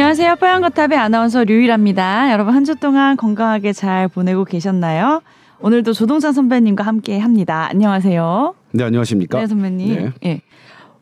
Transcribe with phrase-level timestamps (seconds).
[0.00, 0.36] 안녕하세요.
[0.36, 2.30] 뽀얀거탑의 아나운서 류일합니다.
[2.30, 5.22] 여러분 한 주 동안 건강하게 잘 보내고 계셨나요?
[5.58, 7.66] 오늘도 조동찬 선배님과 함께 합니다.
[7.68, 8.54] 안녕하세요.
[8.74, 9.40] 네, 안녕하십니까?
[9.40, 9.96] 네, 선배님.
[9.96, 10.12] 네.
[10.24, 10.40] 예.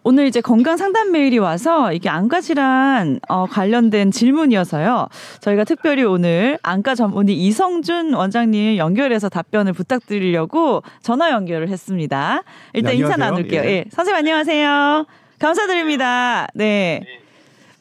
[0.03, 5.09] 오늘 이제 건강 상담 메일이 와서 이게 안과 질환 어, 관련된 질문이어서요.
[5.41, 12.43] 저희가 특별히 오늘 안과 전문의 이성준 원장님 연결해서 답변을 부탁드리려고 전화 연결을 했습니다.
[12.73, 13.61] 일단 네, 인사 나눌게요.
[13.63, 13.69] 예.
[13.69, 13.85] 예.
[13.91, 15.05] 선생님 안녕하세요.
[15.39, 16.47] 감사드립니다.
[16.55, 17.03] 네.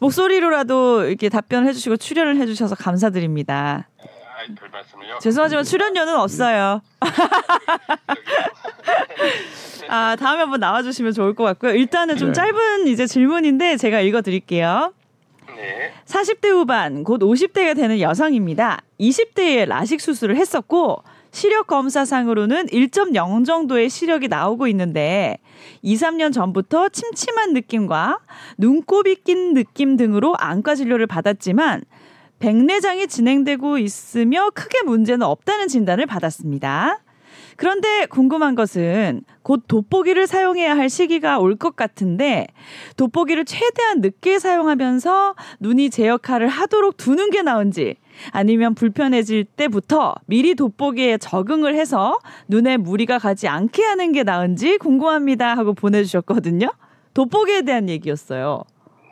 [0.05, 3.89] 목소리로라도 이렇게 답변을 해주시고 출연을 해주셔서 감사드립니다.
[4.37, 5.19] 아이, 별 말씀을요.
[5.19, 6.81] 죄송하지만 출연료는 없어요.
[9.87, 11.73] 아 다음에 한번 나와주시면 좋을 것 같고요.
[11.73, 12.33] 일단은 좀 네.
[12.33, 14.93] 짧은 이제 질문인데 제가 읽어드릴게요.
[15.55, 15.93] 네.
[16.05, 18.81] 40대 후반 곧 50대가 되는 여성입니다.
[18.99, 21.03] 20대에 라식 수술을 했었고
[21.35, 25.37] 시력 검사상으로는 1.0 정도의 시력이 나오고 있는데
[25.81, 28.19] 2, 3년 전부터 침침한 느낌과
[28.57, 31.83] 눈곱이 낀 느낌 등으로 안과 진료를 받았지만
[32.39, 37.01] 백내장이 진행되고 있으며 크게 문제는 없다는 진단을 받았습니다.
[37.57, 42.47] 그런데 궁금한 것은 곧 돋보기를 사용해야 할 시기가 올 것 같은데
[42.97, 47.95] 돋보기를 최대한 늦게 사용하면서 눈이 제 역할을 하도록 두는 게 나은지
[48.31, 55.55] 아니면 불편해질 때부터 미리 돋보기에 적응을 해서 눈에 무리가 가지 않게 하는 게 나은지 궁금합니다
[55.55, 56.69] 하고 보내주셨거든요.
[57.13, 58.63] 돋보기에 대한 얘기였어요.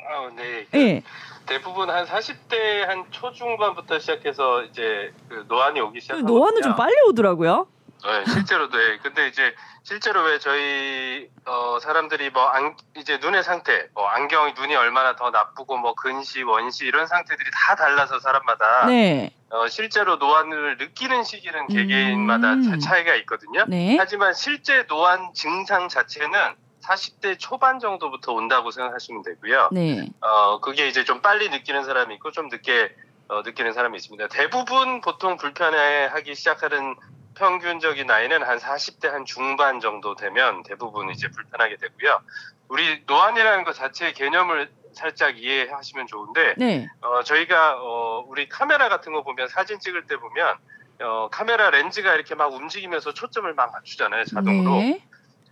[0.09, 0.65] 아, 네.
[0.69, 1.03] 그 예.
[1.45, 6.37] 대부분 한 40대 한 초중반부터 시작해서 이제 그 노안이 오기 시작하거든요.
[6.37, 7.67] 노안은 좀 빨리 오더라고요.
[8.05, 8.97] 네, 실제로 네.
[9.01, 14.75] 근데 이제 실제로 왜 저희 어 사람들이 뭐 안, 이제 눈의 상태, 뭐 안경이 눈이
[14.75, 19.31] 얼마나 더 나쁘고 뭐 근시, 원시 이런 상태들이 다 달라서 사람마다 네.
[19.49, 22.63] 어 실제로 노안을 느끼는 시기는 개개인마다 음.
[22.63, 23.65] 차- 차이가 있거든요.
[23.67, 23.95] 네.
[23.97, 29.69] 하지만 실제 노안 증상 자체는 40대 초반 정도부터 온다고 생각하시면 되고요.
[29.71, 30.05] 네.
[30.19, 32.93] 어, 그게 이제 좀 빨리 느끼는 사람이 있고 좀 늦게
[33.29, 34.27] 어, 느끼는 사람이 있습니다.
[34.27, 36.95] 대부분 보통 불편해하기 시작하는
[37.35, 42.21] 평균적인 나이는 한 40대 한 중반 정도 되면 대부분 이제 불편하게 되고요.
[42.69, 46.87] 우리 노안이라는 것 자체의 개념을 살짝 이해하시면 좋은데 네.
[47.01, 50.55] 어, 저희가 어, 우리 카메라 같은 거 보면 사진 찍을 때 보면
[51.01, 54.75] 어, 카메라 렌즈가 이렇게 막 움직이면서 초점을 막 맞추잖아요 자동으로.
[54.77, 55.03] 네.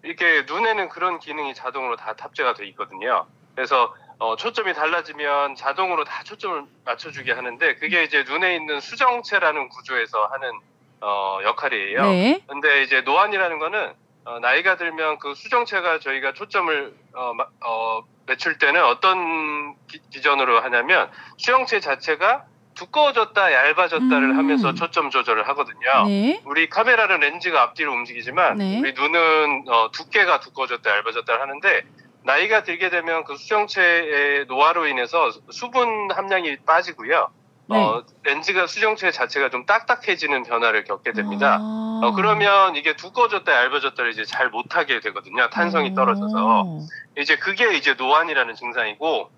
[0.03, 3.28] 이렇게 눈에는 그런 기능이 자동으로 다 탑재가 돼 있거든요.
[3.56, 10.25] 그래서 어, 초점이 달라지면 자동으로 다 초점을 맞춰주게 하는데 그게 이제 눈에 있는 수정체라는 구조에서
[10.25, 10.52] 하는
[11.01, 12.01] 어, 역할이에요.
[12.03, 12.41] 네.
[12.47, 13.94] 근데 이제 노안이라는 거는
[14.25, 20.62] 어, 나이가 들면 그 수정체가 저희가 초점을 어, 마- 어, 맞출 때는 어떤 기, 준으로
[20.62, 22.45] 하냐면 수정체 자체가
[22.75, 24.38] 두꺼워졌다 얇아졌다를 음.
[24.38, 26.06] 하면서 초점 조절을 하거든요.
[26.07, 26.41] 네.
[26.45, 28.79] 우리 카메라는 렌즈가 앞뒤로 움직이지만 네.
[28.79, 31.83] 우리 눈은 어, 두께가 두꺼워졌다 얇아졌다 하는데
[32.23, 37.31] 나이가 들게 되면 그 수정체의 노화로 인해서 수분 함량이 빠지고요.
[37.67, 37.77] 네.
[37.77, 41.57] 어, 렌즈가 수정체 자체가 좀 딱딱해지는 변화를 겪게 됩니다.
[41.61, 42.01] 아.
[42.03, 45.49] 어, 그러면 이게 두꺼워졌다 얇아졌다를 이제 잘 못하게 되거든요.
[45.49, 46.35] 탄성이 떨어져서.
[46.38, 46.79] 어.
[47.17, 49.29] 이제 그게 이제 노안이라는 증상이고,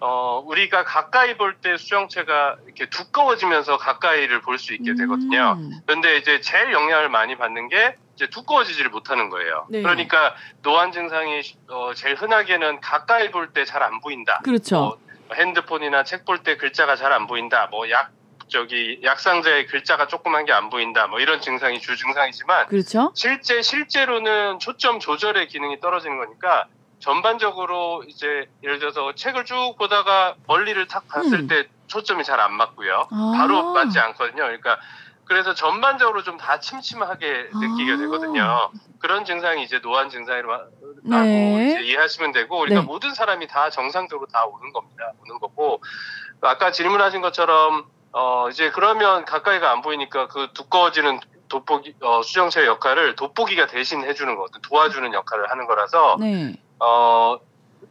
[0.00, 5.56] 어, 우리가 가까이 볼 때 수정체가 이렇게 두꺼워지면서 가까이를 볼 수 있게 되거든요.
[5.58, 5.70] 음.
[5.86, 9.66] 그런데 이제 제일 영향을 많이 받는 게 이제 두꺼워지지를 못하는 거예요.
[9.70, 9.82] 네.
[9.82, 14.40] 그러니까 노안 증상이 어, 제일 흔하게는 가까이 볼 때 잘 안 보인다.
[14.44, 14.78] 그렇죠.
[14.78, 14.96] 어,
[15.34, 17.66] 핸드폰이나 책 볼 때 글자가 잘 안 보인다.
[17.70, 18.10] 뭐 약
[18.48, 21.06] 저기 약상자의 글자가 조그만 게 안 보인다.
[21.06, 23.12] 뭐 이런 증상이 주 증상이지만 그렇죠.
[23.14, 26.66] 실제 실제로는 초점 조절의 기능이 떨어지는 거니까
[27.00, 31.46] 전반적으로 이제 예를 들어서 책을 쭉 보다가 멀리를 탁 봤을 음.
[31.48, 33.08] 때 초점이 잘 안 맞고요.
[33.10, 33.32] 아.
[33.36, 34.42] 바로 맞지 않거든요.
[34.44, 34.78] 그러니까
[35.28, 37.96] 그래서 전반적으로 좀 다 침침하게 느끼게 아.
[37.98, 38.70] 되거든요.
[39.00, 40.62] 그런 증상이 이제 노안 증상이라고
[41.02, 41.82] 네.
[41.82, 42.86] 이해하시면 되고 그러니까 네.
[42.86, 45.12] 모든 사람이 다 정상적으로 다 오는 겁니다.
[45.22, 45.82] 오는 거고
[46.40, 53.16] 아까 질문하신 것처럼 어 이제 그러면 가까이가 안 보이니까 그 두꺼워지는 돋보기 어, 수정체 역할을
[53.16, 56.54] 돋보기가 대신 해주는 거거든 도와주는 역할을 하는 거라서 네.
[56.78, 57.38] 어.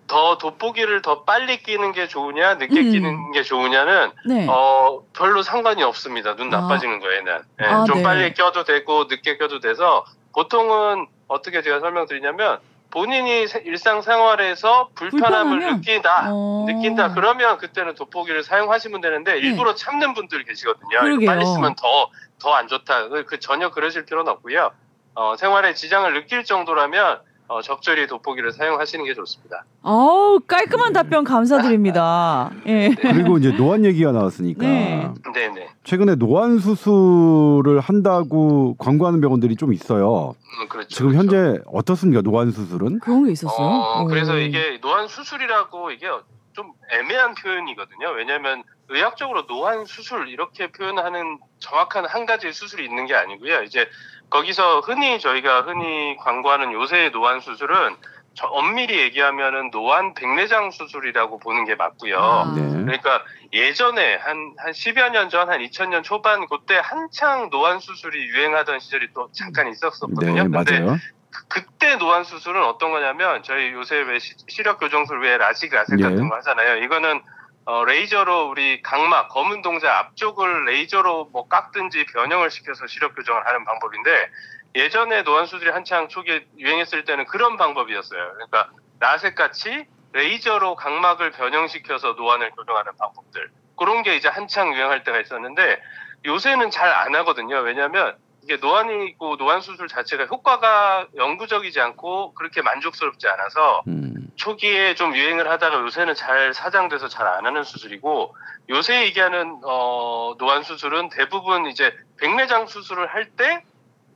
[0.07, 2.92] 더 돋보기를 더 빨리 끼는 게 좋으냐 늦게 음.
[2.92, 4.48] 끼는 게 좋으냐는 네.
[4.50, 6.36] 어 별로 상관이 없습니다.
[6.36, 6.62] 눈 아.
[6.62, 8.04] 나빠지는 거에는 예, 아, 좀 네.
[8.04, 12.59] 빨리 껴도 되고 늦게 껴도 돼서 보통은 어떻게 제가 설명드리냐면
[12.89, 15.81] 본인이 세- 일상생활에서 불편함을 불편하면?
[15.81, 16.65] 느낀다 어.
[16.68, 20.89] 느낀다 그러면 그때는 돋보기를 사용하시면 되는데 일부러 참는 분들 계시거든요.
[20.89, 21.00] 네.
[21.01, 21.30] 그러게요.
[21.30, 23.10] 빨리 쓰면 더 더 안 좋다.
[23.10, 24.69] 그- 그 전혀 그러실 필요는 없고요.
[25.15, 29.63] 어, 생활에 지장을 느낄 정도라면 어, 적절히 돋보기를 사용하시는 게 좋습니다.
[29.81, 32.51] 어우 깔끔한 답변 감사드립니다.
[32.67, 32.89] 예.
[32.99, 35.13] 그리고 이제 노안 얘기가 나왔으니까 네.
[35.33, 35.69] 네네.
[35.85, 40.35] 최근에 노안 수술을 한다고 광고하는 병원들이 좀 있어요.
[40.61, 40.89] 음, 그렇죠.
[40.89, 41.19] 지금 그렇죠.
[41.38, 42.99] 현재 어떻습니까 노안 수술은?
[42.99, 43.65] 그런 게 있었어요.
[43.65, 44.07] 어, 오.
[44.07, 46.07] 그래서 이게 노안 수술이라고 이게
[46.51, 48.09] 좀 애매한 표현이거든요.
[48.17, 53.63] 왜냐하면 의학적으로 노안 수술 이렇게 표현하는 정확한 한 가지의 수술이 있는 게 아니고요.
[53.63, 53.88] 이제
[54.29, 57.95] 거기서 흔히 저희가 흔히 광고하는 요새의 노안 수술은
[58.33, 62.19] 저 엄밀히 얘기하면은 노안 백내장 수술이라고 보는 게 맞고요.
[62.19, 62.53] 아.
[62.56, 62.62] 네.
[62.83, 68.79] 그러니까 예전에 한, 한 10여 년 전, 한 2000년 초반, 그때 한창 노안 수술이 유행하던
[68.79, 70.44] 시절이 또 잠깐 있었었거든요.
[70.44, 70.97] 네, 근데 맞아요.
[71.31, 76.00] 그- 그때 노안 수술은 어떤 거냐면 저희 요새 왜 시- 시력 교정술 외에 라식 라섹
[76.00, 76.03] 예.
[76.03, 76.83] 같은 거 하잖아요.
[76.83, 77.21] 이거는
[77.67, 83.65] 어, 레이저로 우리 각막 검은 동자 앞쪽을 레이저로 뭐 깎든지 변형을 시켜서 시력 교정을 하는
[83.65, 84.31] 방법인데
[84.75, 88.31] 예전에 노안 수술이 한창 초기에 유행했을 때는 그런 방법이었어요.
[88.35, 88.69] 그러니까
[89.01, 95.81] 라섹 같이 레이저로 각막을 변형시켜서 노안을 교정하는 방법들 그런 게 이제 한창 유행할 때가 있었는데
[96.25, 97.57] 요새는 잘 안 하거든요.
[97.57, 104.26] 왜냐하면 이게 노안이고 노안 수술 자체가 효과가 영구적이지 않고 그렇게 만족스럽지 않아서 음.
[104.38, 108.36] 초기에 좀 유행을 하다가 요새는 잘 사장돼서 잘 안 하는 수술이고
[108.69, 113.63] 요새 얘기하는 어, 노안 수술은 대부분 이제 백내장 수술을 할 때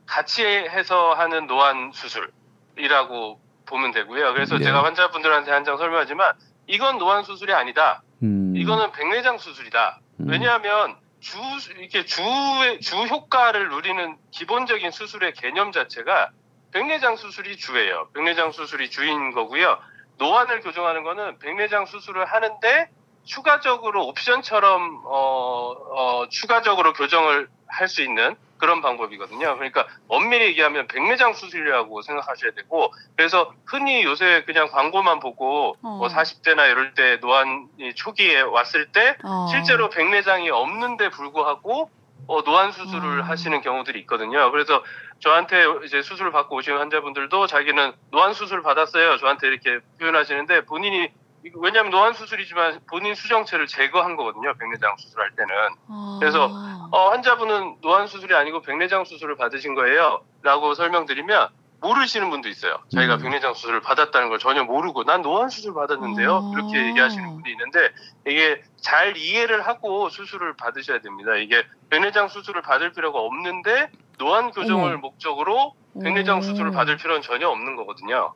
[0.06, 4.32] 같이 해서 하는 노안 수술이라고 보면 되고요.
[4.34, 4.64] 그래서 네.
[4.64, 6.32] 제가 환자분들한테 항상 설명하지만
[6.66, 8.02] 이건 노안 수술이 아니다.
[8.22, 8.54] 음.
[8.56, 10.00] 이거는 백내장 수술이다.
[10.20, 10.26] 음.
[10.28, 11.38] 왜냐하면 주
[11.78, 16.30] 이렇게 주의 주 효과를 누리는 기본적인 수술의 개념 자체가
[16.72, 18.08] 백내장 수술이 주예요.
[18.14, 19.78] 백내장 수술이 주인 거고요.
[20.22, 22.88] 노안을 교정하는 거는 백내장 수술을 하는데
[23.24, 29.56] 추가적으로 옵션처럼 어, 어, 추가적으로 교정을 할 수 있는 그런 방법이거든요.
[29.56, 35.96] 그러니까 엄밀히 얘기하면 백내장 수술이라고 생각하셔야 되고 그래서 흔히 요새 그냥 광고만 보고 어.
[35.96, 39.46] 뭐 40대나 이럴 때 노안이 초기에 왔을 때 어.
[39.50, 41.90] 실제로 백내장이 없는데 불구하고
[42.26, 43.24] 어, 노안 수술을 어.
[43.24, 44.50] 하시는 경우들이 있거든요.
[44.50, 44.82] 그래서
[45.20, 49.18] 저한테 이제 수술 을 받고 오시는 환자분들도 자기는 노안 수술 받았어요.
[49.18, 51.08] 저한테 이렇게 표현하시는데 본인이
[51.56, 54.54] 왜냐하면 노안 수술이지만 본인 수정체를 제거한 거거든요.
[54.58, 55.54] 백내장 수술할 때는.
[55.88, 56.18] 어.
[56.20, 56.50] 그래서
[56.92, 60.24] 어, 환자분은 노안 수술이 아니고 백내장 수술을 받으신 거예요.
[60.42, 61.48] 라고 설명드리면
[61.82, 62.76] 모르시는 분도 있어요.
[62.94, 63.22] 자기가 음.
[63.22, 66.30] 백내장 수술을 받았다는 걸 전혀 모르고 난 노안 수술 받았는데요.
[66.32, 66.50] 어.
[66.52, 67.90] 그렇게 얘기하시는 분이 있는데
[68.26, 71.34] 이게 잘 이해를 하고 수술을 받으셔야 됩니다.
[71.36, 74.96] 이게 백내장 수술을 받을 필요가 없는데 노안 교정을 어머.
[74.98, 76.42] 목적으로 백내장 오.
[76.42, 78.32] 수술을 받을 필요는 전혀 없는 거거든요.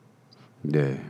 [0.61, 1.01] 네.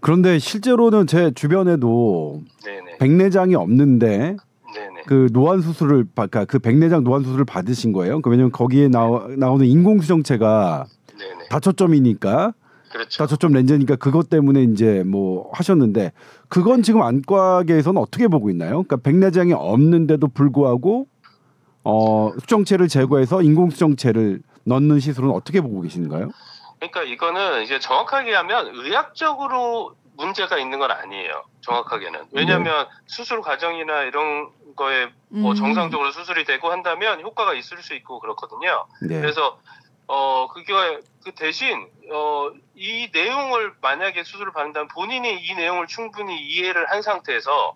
[0.00, 2.98] 그런데 실제로는 제 주변에도 네네.
[2.98, 4.36] 백내장이 없는데
[4.74, 5.02] 네네.
[5.06, 8.20] 그 노안 수술을 받- 그러니까 그 백내장 노안 수술을 받으신 거예요.
[8.20, 10.97] 그 왜냐면 거기에 나오, 나오는 인공 수정체가 네네.
[11.50, 12.54] 다초점이니까
[12.90, 13.18] 그렇죠.
[13.18, 16.12] 다초점 렌즈니까 그것 때문에 이제 뭐 하셨는데
[16.48, 18.82] 그건 지금 안과계에서는 어떻게 보고 있나요?
[18.82, 21.06] 그러니까 백내장이 없는데도 불구하고
[21.84, 26.30] 어 수정체를 제거해서 인공 수정체를 넣는 시술은 어떻게 보고 계신가요?
[26.78, 31.44] 그러니까 이거는 이제 정확하게 하면 의학적으로 문제가 있는 건 아니에요.
[31.60, 32.26] 정확하게는.
[32.32, 35.56] 왜냐하면 수술 과정이나 이런 거에 뭐 음.
[35.56, 38.86] 정상적으로 수술이 되고 한다면 효과가 있을 수 있고 그렇거든요.
[39.02, 39.20] 네.
[39.20, 39.58] 그래서
[40.08, 40.72] 어 그게
[41.22, 42.50] 그 대신 어
[42.80, 47.74] 이 내용을 만약에 수술을 받는다면 본인이 이 내용을 충분히 이해를 한 상태에서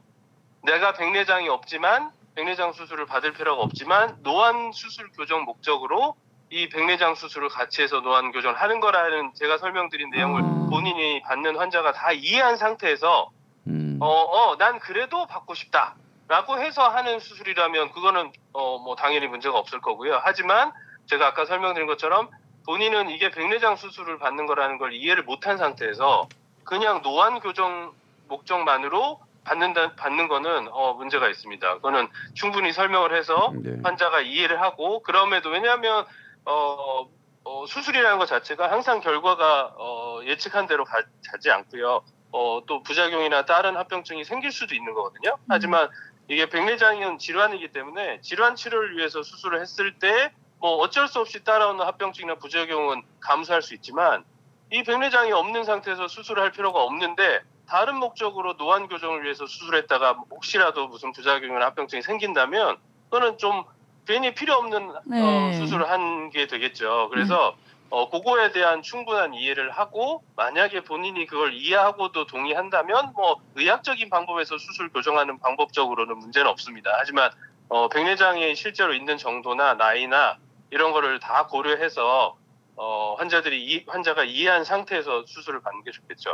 [0.62, 6.14] 내가 백내장이 없지만 백내장 수술을 받을 필요가 없지만 노안 수술 교정 목적으로
[6.50, 10.68] 이 백내장 수술을 같이 해서 노안 교정을 하는 거라는 제가 설명드린 내용을 어.
[10.70, 13.30] 본인이 받는 환자가 다 이해한 상태에서
[13.66, 13.98] 음.
[14.00, 15.96] 어, 어, 난 그래도 받고 싶다.
[16.28, 20.20] 라고 해서 하는 수술이라면 그거는 어, 뭐 당연히 문제가 없을 거고요.
[20.22, 20.72] 하지만
[21.06, 22.30] 제가 아까 설명드린 것처럼
[22.66, 26.28] 본인은 이게 백내장 수술을 받는 거라는 걸 이해를 못한 상태에서
[26.64, 27.92] 그냥 노안 교정
[28.28, 31.74] 목적만으로 받는다, 받는 거는 어, 문제가 있습니다.
[31.74, 33.76] 그거는 충분히 설명을 해서 네.
[33.82, 36.06] 환자가 이해를 하고 그럼에도 왜냐하면
[36.44, 37.08] 어,
[37.44, 41.02] 어, 수술이라는 것 자체가 항상 결과가 어, 예측한 대로 가,
[41.40, 42.02] 지 않고요.
[42.30, 45.36] 어, 또 부작용이나 다른 합병증이 생길 수도 있는 거거든요.
[45.48, 45.90] 하지만
[46.28, 51.84] 이게 백내장은 질환이기 때문에 질환 치료를 위해서 수술을 했을 때 뭐 어쩔 수 없이 따라오는
[51.84, 54.24] 합병증이나 부작용은 감수할 수 있지만
[54.70, 60.86] 이 백내장이 없는 상태에서 수술을 할 필요가 없는데 다른 목적으로 노안 교정을 위해서 수술했다가 혹시라도
[60.86, 62.76] 무슨 부작용이나 합병증이 생긴다면
[63.10, 63.64] 그거는 좀
[64.06, 65.20] 괜히 필요 없는 네.
[65.20, 67.08] 어, 수술을 한 게 되겠죠.
[67.10, 67.56] 그래서
[67.90, 74.90] 어, 그거에 대한 충분한 이해를 하고 만약에 본인이 그걸 이해하고도 동의한다면 뭐 의학적인 방법에서 수술
[74.90, 76.92] 교정하는 방법적으로는 문제는 없습니다.
[76.98, 77.32] 하지만
[77.68, 80.38] 어, 백내장이 실제로 있는 정도나 나이나
[80.72, 82.36] 이런 거를 다 고려해서
[82.76, 86.32] 어, 환자들이 이, 환자가 이해한 상태에서 수술을 받는 게 좋겠죠.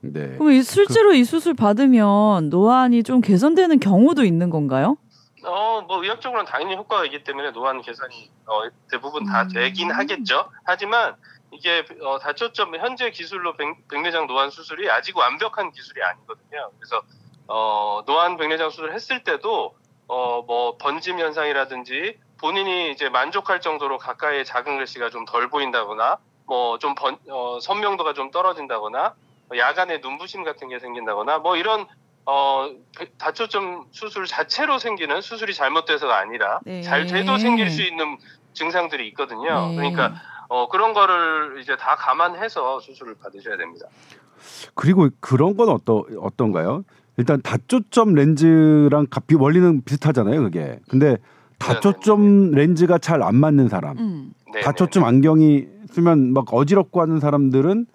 [0.00, 0.36] 네.
[0.38, 4.96] 그럼 이 실제로 이 수술 받으면 노안이 좀 개선되는 경우도 있는 건가요?
[5.44, 9.48] 어, 뭐 의학적으로는 당연히 효과가 있기 때문에 노안 개선이 어, 대부분 다 음.
[9.48, 10.50] 되긴 하겠죠.
[10.64, 11.16] 하지만
[11.52, 16.70] 이게 어, 다초점 현재 기술로 백, 백내장 노안 수술이 아직 완벽한 기술이 아니거든요.
[16.78, 17.02] 그래서
[17.46, 19.74] 어, 노안 백내장 수술을 했을 때도
[20.06, 26.94] 어, 뭐 번짐 현상이라든지 본인이 이제 만족할 정도로 가까이에 작은 글씨가 좀 덜 보인다거나 뭐좀
[27.30, 29.14] 어, 선명도가 좀 떨어진다거나
[29.56, 31.86] 야간에 눈부심 같은 게 생긴다거나 뭐 이런
[32.26, 32.68] 어,
[33.16, 36.82] 다초점 수술 자체로 생기는 수술이 잘못돼서가 아니라 네.
[36.82, 38.18] 잘 돼도 생길 수 있는
[38.52, 39.68] 증상들이 있거든요.
[39.68, 39.76] 네.
[39.76, 40.12] 그러니까
[40.48, 43.86] 어, 그런 거를 이제 다 감안해서 수술을 받으셔야 됩니다.
[44.74, 46.84] 그리고 그런 건 어떠 어떤가요?
[47.16, 50.78] 일단 다초점 렌즈랑 값이 원리는 비슷하잖아요, 그게.
[50.90, 51.16] 근데
[51.58, 54.32] 다초점 렌즈가 잘 안 맞는 사람, 음.
[54.52, 57.86] 네, 다초점 안경이 쓰면 막 어지럽고 하는 사람들은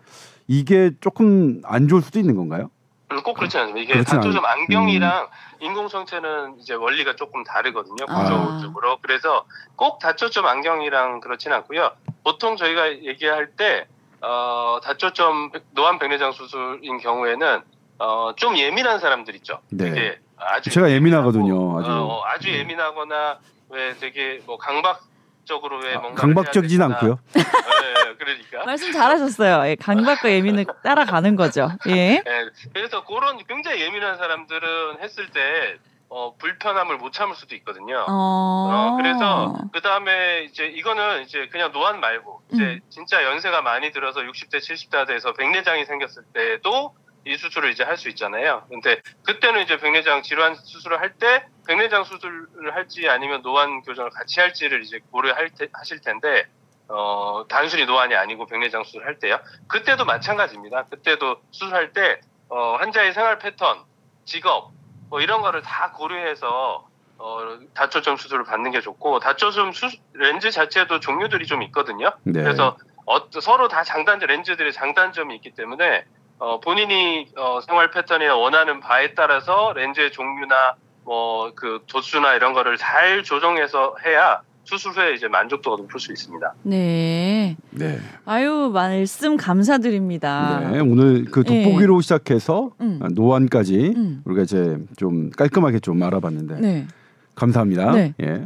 [0.48, 2.70] 이게 조금 안 좋을 수도 있는 건가요?
[3.12, 3.82] 음, 꼭 그렇지 않습니다.
[3.84, 5.28] 이게 그렇진 다초점 않- 안경이랑
[5.62, 8.06] 인공성체는 이제 원리가 조금 다르거든요.
[8.08, 8.24] 아.
[8.24, 8.98] 구조적으로.
[9.01, 11.92] 그래서 꼭 다초점 안경이랑 그렇진 않고요.
[12.24, 13.88] 보통 저희가 얘기할 때
[14.22, 17.62] 어, 다초점 노안 백내장 수술인 경우에는
[18.00, 19.60] 어, 좀 예민한 사람들 있죠.
[19.72, 20.18] 네.
[20.39, 21.91] 아주 제가 예민하거든요, 예민하고, 아주.
[21.91, 27.19] 어, 아주 예민하거나 왜 되게 뭐 강박적으로 왜 아, 뭔가 강박적이진 않고요.
[27.34, 27.43] 네,
[28.17, 29.69] 그러니까 말씀 잘하셨어요.
[29.69, 31.69] 예, 강박과 예민을 따라가는 거죠.
[31.88, 32.22] 예.
[32.25, 35.77] 예, 그래서 그런 굉장히 예민한 사람들은 했을 때
[36.10, 38.03] 어, 불편함을 못 참을 수도 있거든요.
[38.08, 38.10] 어.
[38.10, 42.79] 어, 그래서 그 다음에 이제 이거는 이제 그냥 노안 말고 이제 음.
[42.89, 46.96] 진짜 연세가 많이 들어서 60대 70대 돼서 백내장이 생겼을 때도
[47.26, 48.64] 이 수술을 이제 할 수 있잖아요.
[48.70, 54.40] 근데 그때는 이제 백내장 질환 수술을 할 때 백내장 수술을 할지 아니면 노안 교정을 같이
[54.40, 56.46] 할지를 이제 고려할 테, 하실 텐데
[56.88, 59.40] 어, 단순히 노안이 아니고 백내장 수술을 할 때요.
[59.68, 60.86] 그때도 마찬가지입니다.
[60.86, 63.84] 그때도 수술할 때 어, 환자의 생활 패턴,
[64.26, 64.72] 직업
[65.10, 71.02] 뭐 이런 거를 다 고려해서 어, 다초점 수술을 받는 게 좋고 다초점 수 렌즈 자체도
[71.02, 72.12] 종류들이 좀 있거든요.
[72.24, 72.42] 네.
[72.42, 76.06] 그래서 어, 서로 다 장단점 렌즈들의 장단점이 있기 때문에
[76.39, 82.77] 어, 본인이 어, 생활 패턴이나 원하는 바에 따라서 렌즈의 종류나 뭐 그 도수나 이런 거를
[82.77, 86.53] 잘 조정해서 해야 수술 후에 이제 만족도가 높을 수 있습니다.
[86.63, 87.58] 네.
[87.72, 88.00] 네.
[88.25, 90.69] 아유 말씀 감사드립니다.
[90.72, 90.79] 네.
[90.79, 93.00] 오늘 그 돋보기로 시작해서 음.
[93.13, 94.22] 노안까지 음.
[94.25, 96.88] 우리가 이제 좀 깔끔하게 좀 알아봤는데 네.
[97.36, 97.91] 감사합니다.
[97.93, 98.13] 네.
[98.22, 98.46] 예.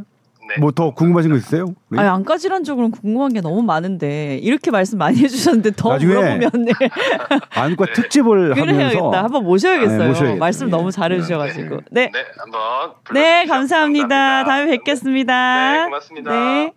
[0.54, 0.60] 네.
[0.60, 1.74] 뭐더 궁금하신 거 있으세요?
[1.90, 1.98] 우리?
[1.98, 6.72] 아니 안과 질환적으로는 궁금한 게 너무 많은데 이렇게 말씀 많이 해주셨는데 더 나중에 물어보면 네.
[7.50, 7.92] 안과 네.
[7.92, 9.10] 특집을 하면서.
[9.10, 9.98] 한번 모셔야겠어요.
[9.98, 10.38] 네, 모셔야겠다.
[10.38, 10.70] 말씀 예.
[10.70, 11.80] 너무 잘해주셔가지고.
[11.90, 12.10] 네.
[12.12, 12.60] 네, 한번
[13.12, 13.52] 네, 불러주시죠.
[13.52, 14.44] 감사합니다.
[14.44, 15.72] 다음에 뵙겠습니다.
[15.72, 16.30] 네, 고맙습니다.
[16.30, 16.72] 네.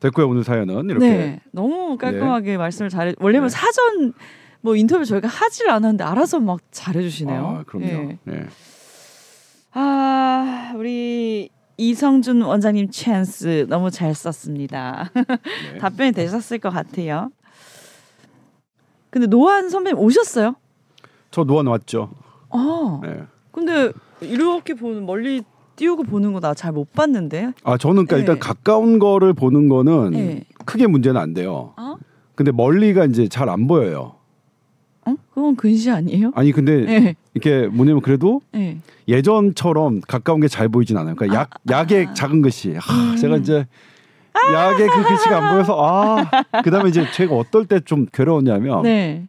[0.00, 0.28] 됐고요.
[0.28, 1.40] 오늘 사연은 이렇게 네.
[1.52, 3.14] 너무 깔끔하게 말씀을 잘해.
[3.18, 3.50] 원래는 네.
[3.50, 4.12] 사전
[4.60, 7.58] 뭐 인터뷰 저희가 하질 않았는데 알아서 막 잘해주시네요.
[7.60, 7.86] 아, 그럼요.
[7.86, 8.18] 예.
[8.24, 8.46] 네.
[9.72, 15.10] 아, 우리 이성준 원장님 찬스 너무 잘 썼습니다.
[15.14, 15.78] 네.
[15.78, 17.30] 답변이 되셨을 것 같아요.
[19.10, 20.56] 근데 노안 선배님 오셨어요?
[21.30, 22.10] 저 노안 왔죠.
[22.48, 23.00] 어.
[23.02, 23.22] 네.
[23.52, 25.42] 근데 이렇게 보는 멀리
[25.76, 27.52] 띄우고 보는 거 나 잘 못 봤는데.
[27.64, 28.20] 아 저는 그러니까 네.
[28.20, 30.44] 일단 가까운 거를 보는 거는 네.
[30.64, 31.74] 크게 문제는 안 돼요.
[31.76, 31.96] 어?
[32.34, 34.15] 근데 멀리가 이제 잘 안 보여요.
[35.06, 35.14] 어?
[35.32, 36.32] 그건 근시 아니에요?
[36.34, 37.14] 아니 근데 네.
[37.34, 38.78] 이렇게 뭐냐면 그래도 네.
[39.08, 41.14] 예전처럼 가까운 게 잘 보이진 않아요.
[41.14, 42.14] 그러니까 약 약의 아.
[42.14, 42.74] 작은 글씨.
[42.74, 43.16] 하, 음.
[43.16, 43.66] 제가 이제
[44.54, 49.28] 약의 그 글씨가 안 보여서 아 그다음에 이제 제가 어떨 때 좀 괴로웠냐면 네.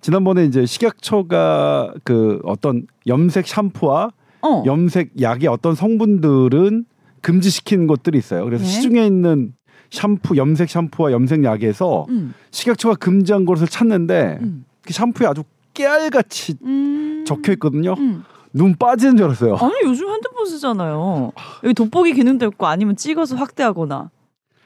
[0.00, 4.10] 지난번에 이제 식약처가 그 어떤 염색 샴푸와
[4.42, 4.62] 어.
[4.66, 6.84] 염색 약의 어떤 성분들은
[7.22, 8.44] 금지시킨 것들이 있어요.
[8.44, 8.70] 그래서 네.
[8.70, 9.52] 시중에 있는
[9.90, 12.34] 샴푸, 염색 샴푸와 염색 약에서 음.
[12.50, 14.64] 식약처가 금지한 것을 찾는데 음.
[14.86, 15.42] 그 샴푸에 아주
[15.74, 17.24] 깨알같이 음.
[17.26, 17.94] 적혀 있거든요.
[17.98, 18.24] 음.
[18.52, 19.56] 눈 빠지는 줄 알았어요.
[19.56, 21.32] 아니 요즘 핸드폰 쓰잖아요.
[21.64, 24.10] 여기 돋보기 기능도 있고 아니면 찍어서 확대하거나.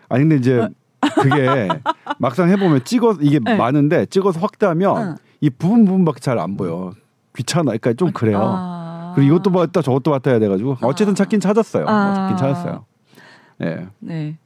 [0.08, 0.68] 아니 근데 이제
[1.20, 1.68] 그게
[2.18, 3.56] 막상 해보면 찍어 이게 네.
[3.56, 5.14] 많은데 찍어서 확대하면 응.
[5.40, 6.92] 이 부분 부분밖에 잘 안 보여.
[7.34, 7.64] 귀찮아.
[7.64, 8.40] 그러니까 좀 그래요.
[8.42, 9.12] 아.
[9.16, 11.86] 그리고 이것도 봤다 저것도 봤다 해야 돼가지고 어쨌든 찾긴 찾았어요.
[11.88, 12.10] 아.
[12.10, 12.84] 어, 찾긴 찾았어요.
[13.58, 13.86] 네.
[13.98, 14.38] 네.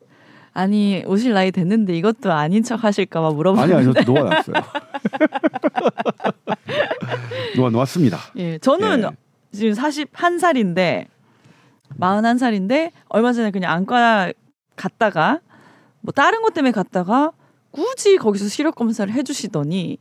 [0.54, 3.74] 아니 오실 나이 됐는데 이것도 아닌 척 하실까봐 물어보는데.
[3.74, 4.54] 아니 아니 저 놓아놨어요.
[7.56, 8.18] 놓아 놓았습니다.
[8.36, 9.08] 예, 저는 예.
[9.52, 11.06] 지금 41살인데
[11.98, 14.32] 41살인데 얼마 전에 그냥 안과
[14.76, 15.40] 갔다가
[16.00, 17.32] 뭐 다른 것 때문에 갔다가
[17.72, 19.98] 굳이 거기서 시력 검사를 해주시더니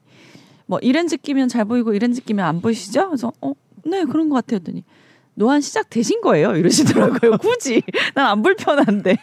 [0.68, 3.08] 뭐 이렌즈 끼면 잘 보이고 이렌즈 끼면 안 보이시죠?
[3.10, 3.54] 그래서 어,
[3.86, 4.58] 네 그런 것 같아요.
[4.58, 4.84] 했더니
[5.36, 6.56] 노안 시작 되신 거예요?
[6.56, 7.38] 이러시더라고요.
[7.42, 7.82] 굳이
[8.14, 9.18] 난 안 불편한데.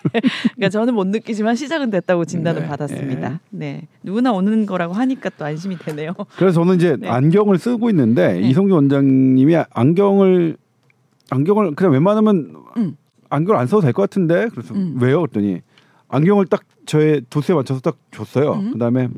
[0.57, 3.41] 그러니까 저는 못 느끼지만 시작은 됐다고 진단을 네, 받았습니다.
[3.51, 3.87] 네.
[4.03, 6.15] 누구나 오는 거라고 하니까 또 안심이 되네요.
[6.37, 7.09] 그래서 저는 이제 네.
[7.09, 8.41] 안경을 쓰고 있는데 네.
[8.49, 10.57] 이성규 원장님이 안경을
[11.31, 12.97] 안경을 그냥 웬만하면 음.
[13.29, 14.97] 안경을 안 써도 될 것 같은데 그래서 음.
[15.01, 15.21] 왜요?
[15.21, 15.61] 그랬더니
[16.09, 18.55] 안경을 딱 저의 도수에 맞춰서 딱 줬어요.
[18.55, 18.73] 음.
[18.73, 19.09] 그다음에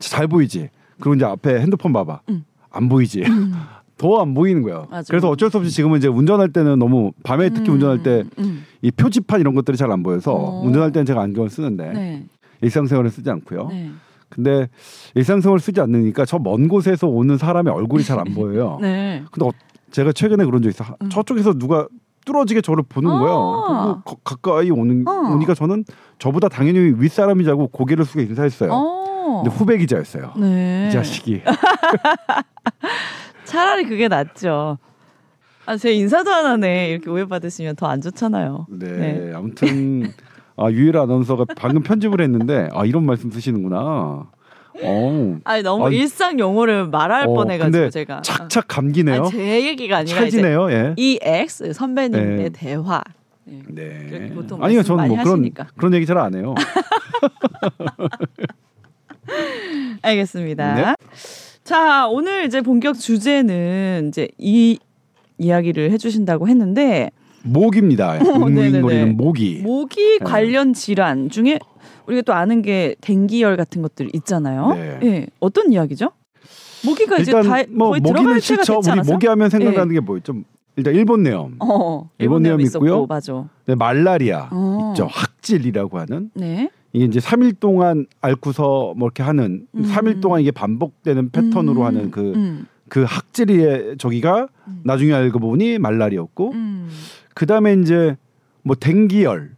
[0.00, 0.68] 잘 보이지.
[0.98, 2.20] 그리고 이제 앞에 핸드폰 봐봐.
[2.28, 2.44] 음.
[2.70, 3.22] 안 보이지.
[4.00, 4.10] 음.
[4.10, 4.86] 더안 보이는 거예요.
[4.90, 5.06] 맞아.
[5.10, 8.64] 그래서 어쩔 수 없이 지금은 이제 운전할 때는 너무 밤에 특히 음, 운전할 때 음.
[8.82, 10.62] 이 표지판 이런 것들이 잘 안 보여서 어.
[10.64, 12.24] 운전할 때는 제가 안경을 쓰는데 네.
[12.62, 13.68] 일상생활에 쓰지 않고요.
[13.68, 13.90] 네.
[14.28, 14.68] 근데
[15.14, 18.78] 일상생활 쓰지 않으니까 저 먼 곳에서 오는 사람의 얼굴이 잘 안 보여요.
[18.82, 19.22] 네.
[19.32, 19.50] 근데 어,
[19.90, 20.84] 제가 최근에 그런 적 있어.
[20.84, 21.08] 요 음.
[21.10, 21.88] 저쪽에서 누가
[22.26, 23.18] 뚫어지게 저를 보는 어.
[23.18, 24.02] 거예요.
[24.04, 25.32] 거- 가까이 오는 어.
[25.34, 25.84] 오니까 저는
[26.18, 28.70] 저보다 당연히 윗 사람이 자고 고개를 숙여 인사했어요.
[28.72, 29.42] 어.
[29.42, 30.32] 근데 후배 기자였어요.
[30.36, 30.88] 네.
[30.88, 31.42] 이 자식이.
[33.50, 34.78] 차라리 그게 낫죠.
[35.66, 36.90] 아, 제 인사도 안 하네.
[36.90, 38.66] 이렇게 오해받으시면 더 안 좋잖아요.
[38.70, 39.32] 네, 네.
[39.34, 40.12] 아무튼
[40.56, 44.26] 아, 유일 아나운서가 방금 편집을 했는데 아 이런 말씀 쓰시는구나.
[44.82, 49.22] 어, 아니 너무 아니, 일상 용어를 말할 어, 뻔해가지고 제가 착착 감기네요.
[49.22, 50.70] 아니, 제 얘기가 아니라 찰지네요.
[50.70, 50.94] 예.
[50.96, 52.48] EX 선배님의 네.
[52.50, 53.02] 대화.
[53.44, 53.62] 네.
[53.68, 54.06] 네.
[54.08, 55.66] 그렇게 보통 아니요, 저는 뭐 그런 하시니까.
[55.76, 56.54] 그런 얘기 잘 안 해요.
[60.02, 60.74] 알겠습니다.
[60.74, 60.94] 네.
[61.70, 64.76] 자, 오늘 이제 본격 주제는 이제 이
[65.38, 67.12] 이야기를 해주신다고 했는데
[67.44, 68.18] 모기입니다.
[68.18, 69.60] 뭉뭉거리는 모기.
[69.62, 70.24] 모기 네.
[70.24, 71.60] 관련 질환 중에
[72.08, 74.74] 우리가 또 아는 게 댕기열 같은 것들 있잖아요.
[74.74, 74.98] 네.
[75.04, 76.10] 예, 어떤 이야기죠?
[76.84, 78.80] 모기가 이제 일단 다뭐 거의 모기는 싫죠.
[78.84, 79.00] 우리?
[79.08, 80.34] 모기하면 생각나는 게 뭐였죠?
[80.74, 83.06] 일단 일본 내염, 어, 일본 내염 있었고, 있고요.
[83.06, 83.48] 맞아.
[83.66, 84.92] 네, 말라리아 어.
[84.92, 85.06] 있죠.
[85.08, 86.68] 학질이라고 하는 네.
[86.92, 89.82] 이게 이제 3일 동안 앓고서 뭐 이렇게 하는 음.
[89.82, 94.80] 3일 동안 이게 반복되는 패턴으로 음, 하는 그 음, 그 학질의 저기가 음.
[94.84, 96.88] 나중에 알고 보니 말라리였고 음.
[97.34, 98.16] 그다음에 이제
[98.62, 99.52] 뭐 댕기열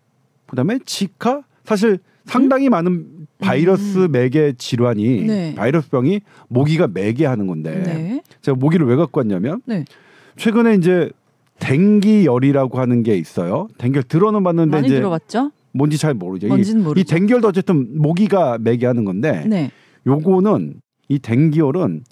[0.46, 4.12] 그다음에 지카 사실 상당히 많은 바이러스 음.
[4.12, 5.54] 매개 질환이 네.
[5.54, 8.22] 바이러스 병이 모기가 매개하는 건데 네.
[8.42, 9.84] 제가 모기를 왜 갖고 왔냐면 네.
[10.36, 11.10] 최근에 이제
[11.58, 13.68] 댕기열이라고 하는 게 있어요.
[13.78, 15.50] 댕기열 들어는 봤는데 많이 이제 들어봤죠?
[15.72, 16.46] 뭔지 잘 모르죠.
[16.46, 17.00] 이, 뭔지는 모르죠.
[17.00, 19.70] 이 댕기열도 어쨌든 모기가 매개하는 건데 네.
[20.06, 20.74] 요거는
[21.08, 22.04] 이 댕기열은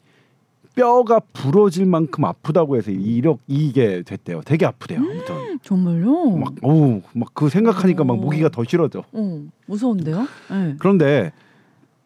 [0.76, 4.40] 뼈가 부러질 만큼 아프다고 해서 이력 이게 됐대요.
[4.44, 5.00] 되게 아프대요.
[5.00, 6.30] 아무튼 정말요?
[6.36, 8.16] 막 어우 막그 생각하니까 막 오.
[8.16, 9.04] 모기가 더 싫어져.
[9.12, 10.26] 어, 무서운데요?
[10.50, 10.76] 네.
[10.78, 11.32] 그런데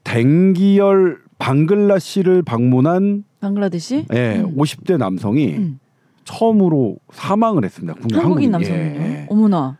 [0.03, 4.07] 댕기열 방글라시를 방문한 방글라데시?
[4.14, 4.57] 예, 음.
[4.57, 5.79] 50대 남성이 음.
[6.25, 7.95] 처음으로 사망을 했습니다.
[7.95, 8.73] 국내 한국인 한국인.
[8.73, 9.03] 남성이요?
[9.07, 9.27] 예.
[9.29, 9.77] 어머나.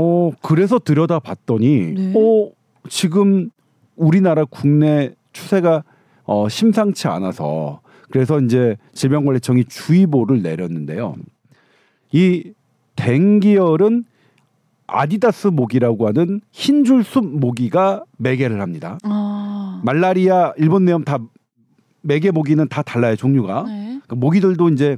[0.00, 2.14] 어 그래서 들여다 봤더니 네.
[2.16, 2.50] 어
[2.88, 3.50] 지금
[3.96, 5.82] 우리나라 국내 추세가
[6.22, 7.80] 어 심상치 않아서
[8.10, 11.16] 그래서 이제 질병관리청이 주의보를 내렸는데요.
[12.12, 12.52] 이
[12.94, 14.04] 댕기열은
[14.86, 18.98] 아디다스 모기라고 하는 흰줄숲 모기가 매개를 합니다.
[19.02, 19.82] 아.
[19.84, 21.18] 말라리아, 일본 내염 다
[22.00, 23.64] 매개 모기는 다 달라요 종류가.
[23.64, 24.00] 네.
[24.06, 24.96] 그 모기들도 이제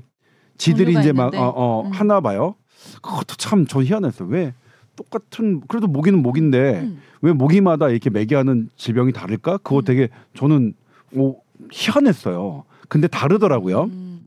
[0.59, 1.35] 지들이 이제 막.
[1.35, 1.91] 어, 어, 음.
[1.91, 2.55] 하나 봐요.
[3.03, 4.29] 그것도 참저 희한했어요.
[4.29, 4.55] 왜
[4.97, 7.01] 똑같은 그래도 모기는 모기인데 음.
[7.23, 9.59] 왜 모기마다 이렇게 매개하는 질병이 다를까?
[9.59, 9.85] 그거 음.
[9.85, 10.75] 되게 저는
[11.15, 11.37] 오,
[11.71, 12.65] 희한했어요.
[12.89, 13.85] 근데 다르더라고요.
[13.85, 14.21] 음.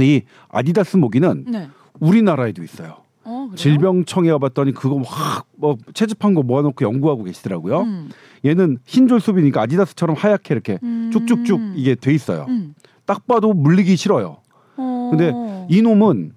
[0.00, 1.68] 이 아디다스 모기는 네.
[2.00, 2.96] 우리나라에도 있어요.
[3.24, 3.50] 어?
[3.56, 7.80] 질병청에 가봤더니 그거 확뭐 채집한 거 모아놓고 연구하고 계시더라고요.
[7.80, 8.10] 음.
[8.44, 11.10] 얘는 흰줄숲이니까 아디다스처럼 하얗게 이렇게 음.
[11.12, 12.46] 쭉쭉쭉 이게 돼 있어요.
[12.48, 12.74] 음.
[13.06, 14.38] 딱 봐도 물리기 싫어요.
[14.76, 15.08] 어.
[15.10, 15.32] 근데
[15.68, 16.34] 이 놈은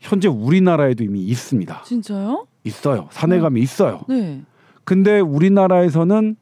[0.00, 1.82] 현재 우리나라에도 이미 있습니다.
[1.84, 2.46] 진짜요?
[2.68, 3.08] 있어요.
[3.10, 4.02] 사내감이 있어요.
[4.08, 4.42] 네.
[4.84, 6.36] 근데 우리나라에서는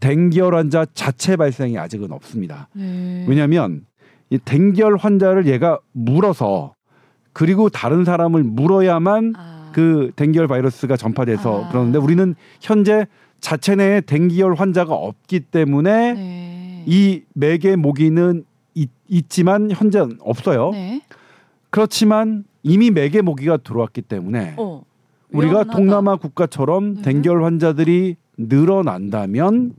[0.00, 2.68] 댕기열 환자 자체 발생이 아직은 없습니다.
[2.72, 3.24] 네.
[3.28, 3.86] 왜냐하면
[4.30, 6.74] 이 댕기열 환자를 얘가 물어서
[7.32, 9.70] 그리고 다른 사람을 물어야만 아.
[9.74, 11.68] 그 댕기열 바이러스가 전파돼서 아.
[11.68, 13.06] 그러는데 우리는 현재
[13.40, 16.84] 자체 내에 댕기열 환자가 없기 때문에 네.
[16.86, 20.70] 이 매개 모기는 있, 있지만 현재 는 없어요.
[20.70, 21.02] 네.
[21.70, 24.82] 그렇지만 이미 매개 모기가 들어왔기 때문에 어.
[25.32, 25.72] 우리가 위험하다.
[25.76, 27.02] 동남아 국가처럼 네.
[27.02, 29.74] 댕기열 환자들이 늘어난다면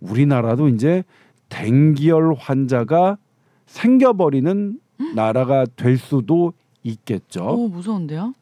[0.00, 1.04] 우리나라도 이제
[1.48, 3.18] 댕기열 환자가
[3.66, 4.80] 생겨버리는
[5.14, 7.44] 나라가 될 수도 있겠죠.
[7.44, 8.32] 오 무서운데요?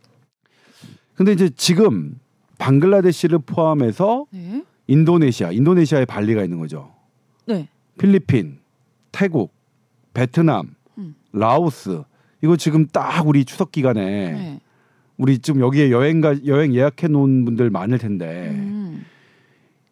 [1.14, 2.18] 근데 이제 지금
[2.58, 4.64] 방글라데시를 포함해서 네.
[4.86, 6.92] 인도네시아, 인도네시아에 발리가 있는 거죠.
[7.46, 7.68] 네.
[7.98, 8.58] 필리핀,
[9.12, 9.52] 태국,
[10.12, 11.14] 베트남, 음.
[11.32, 12.02] 라오스
[12.42, 14.60] 이거 지금 딱 우리 추석 기간에 네.
[15.16, 19.04] 우리 지금 여기에 여행가 여행 예약해 놓은 분들 많을 텐데 음.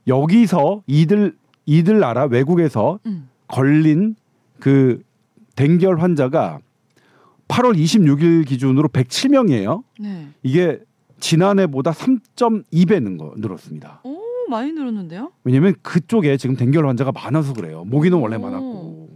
[0.07, 1.35] 여기서 이들
[1.67, 3.29] 이들 나라 외국에서 음.
[3.47, 4.17] 걸린
[4.59, 5.03] 그
[5.55, 6.59] 댕결 환자가
[7.49, 9.83] 8월 26일 기준으로 107명이에요.
[10.01, 10.29] 네.
[10.43, 10.81] 이게
[11.21, 14.01] 지난해보다 3.2배 는 거 늘었습니다.
[14.05, 15.31] 오 많이 늘었는데요?
[15.45, 17.85] 왜냐면 그쪽에 지금 댕결 환자가 많아서 그래요.
[17.85, 18.41] 모기는 원래 오.
[18.41, 19.09] 많았고.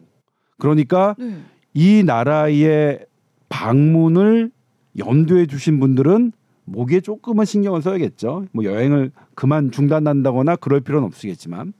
[0.58, 1.38] 그러니까 네.
[1.74, 3.06] 이 나라의
[3.48, 4.50] 방문을
[4.98, 6.32] 염두에 두신 분들은
[6.64, 8.46] 모기에 조금은 신경을 써야겠죠.
[8.52, 11.72] 뭐 여행을 그만 중단한다거나 그럴 필요는 없으겠지만.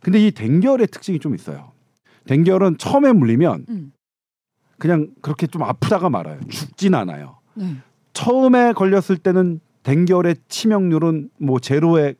[0.00, 1.72] 근데 이 댕결의 특징이 좀 있어요.
[2.26, 3.92] 댕결은 처음에 물리면 음.
[4.78, 6.40] 그냥 그렇게 좀 아프다가 말아요.
[6.48, 7.38] 죽진 않아요.
[7.54, 7.76] 네.
[8.12, 12.14] 처음에 걸렸을 때는 댕결의 치명률은 뭐 제로에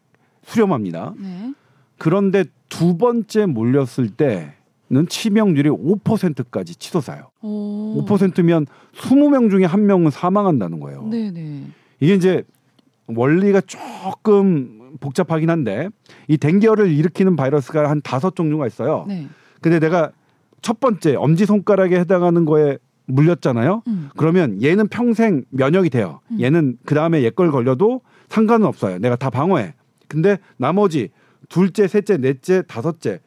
[0.44, 1.14] 수렴합니다.
[1.18, 1.52] 네.
[1.98, 4.54] 그런데 두 번째 몰렸을 때
[4.90, 7.30] 는 치명률이 5%까지 치솟아요.
[7.42, 8.02] 오.
[8.06, 11.02] 5%면 20명 중에 한 명은 사망한다는 거예요.
[11.04, 11.64] 네네.
[12.00, 12.42] 이게 이제
[13.06, 15.88] 원리가 조금 복잡하긴 한데
[16.26, 19.04] 이 댕결을 일으키는 바이러스가 한 다섯 종류가 있어요.
[19.08, 19.26] 네.
[19.60, 20.12] 근데 내가
[20.62, 23.82] 첫 번째 엄지 손가락에 해당하는 거에 물렸잖아요.
[23.86, 24.08] 음.
[24.16, 26.20] 그러면 얘는 평생 면역이 돼요.
[26.30, 26.40] 음.
[26.40, 28.98] 얘는 그 다음에 얘 걸 걸려도 상관은 없어요.
[28.98, 29.74] 내가 다 방어해.
[30.08, 31.10] 근데 나머지
[31.48, 33.20] 둘째, 셋째, 넷째, 다섯째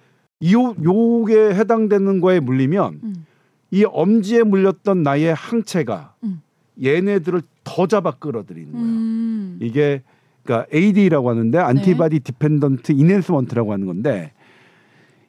[0.51, 3.25] 요 요게 해당되는 거에 물리면 음.
[3.71, 6.41] 이 엄지에 물렸던 나의 항체가 음.
[6.81, 8.85] 얘네들을 더 잡아 끌어들이는 거예요.
[8.85, 9.59] 음.
[9.61, 10.01] 이게
[10.43, 14.33] 그러니까 ADE라고 하는데 antibody dependent enhancement라고 하는 건데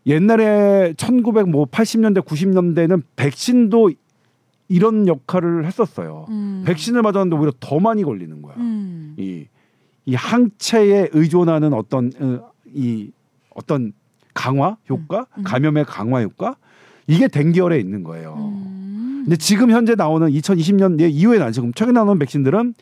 [0.07, 3.92] 옛날에 1980년대 90년대는 백신도
[4.68, 6.27] 이런 역할을 했었어요.
[6.31, 6.64] 음.
[6.66, 8.55] 백신을 맞았는데 오히려 더 많이 걸리는 거야.
[8.57, 9.14] 음.
[9.18, 9.46] 이,
[10.07, 13.12] 이 항체에 의존하는 어떤 어, 이
[13.55, 13.92] 어떤
[14.35, 15.42] 강화 효과, 음.
[15.45, 16.57] 감염의 강화 효과
[17.07, 18.35] 이게 댕기열에 있는 거예요.
[18.38, 19.23] 음.
[19.25, 22.75] 근데 지금 현재 나오는 2020년 이후에 나 지금 최근에 나오는 백신들은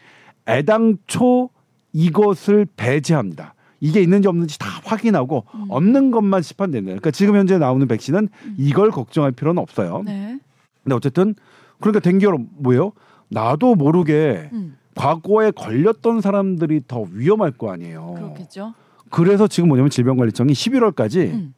[0.48, 1.50] 애당초
[1.92, 3.54] 이것을 배제합니다.
[3.80, 5.66] 이게 있는지 없는지 다 확인하고 음.
[5.68, 6.86] 없는 것만 시판된다.
[6.86, 10.02] 그러니까 지금 현재 나오는 백신은 이걸 걱정할 필요는 없어요.
[10.04, 10.38] 네.
[10.82, 11.34] 근데 어쨌든
[11.80, 12.92] 그러니까 댕기열 뭐예요?
[13.28, 14.76] 나도 모르게 음.
[14.94, 18.14] 과거에 걸렸던 사람들이 더 위험할 거 아니에요.
[18.16, 18.74] 그렇겠죠.
[19.10, 21.54] 그래서 지금 뭐냐면 질병관리청이 11월까지 음.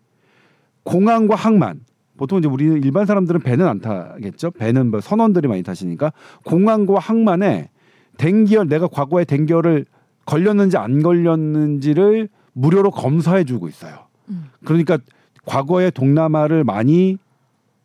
[0.84, 1.80] 공항과 항만
[2.16, 4.52] 보통 이제 우리 일반 사람들은 배는 안 타겠죠.
[4.52, 6.12] 배는 뭐 선원들이 많이 타시니까
[6.44, 7.70] 공항과 항만에
[8.18, 9.86] 댕기열 내가 과거에 댕기열을
[10.26, 14.06] 걸렸는지 안 걸렸는지를 무료로 검사해 주고 있어요.
[14.28, 14.50] 음.
[14.64, 14.98] 그러니까
[15.44, 17.18] 과거에 동남아를 많이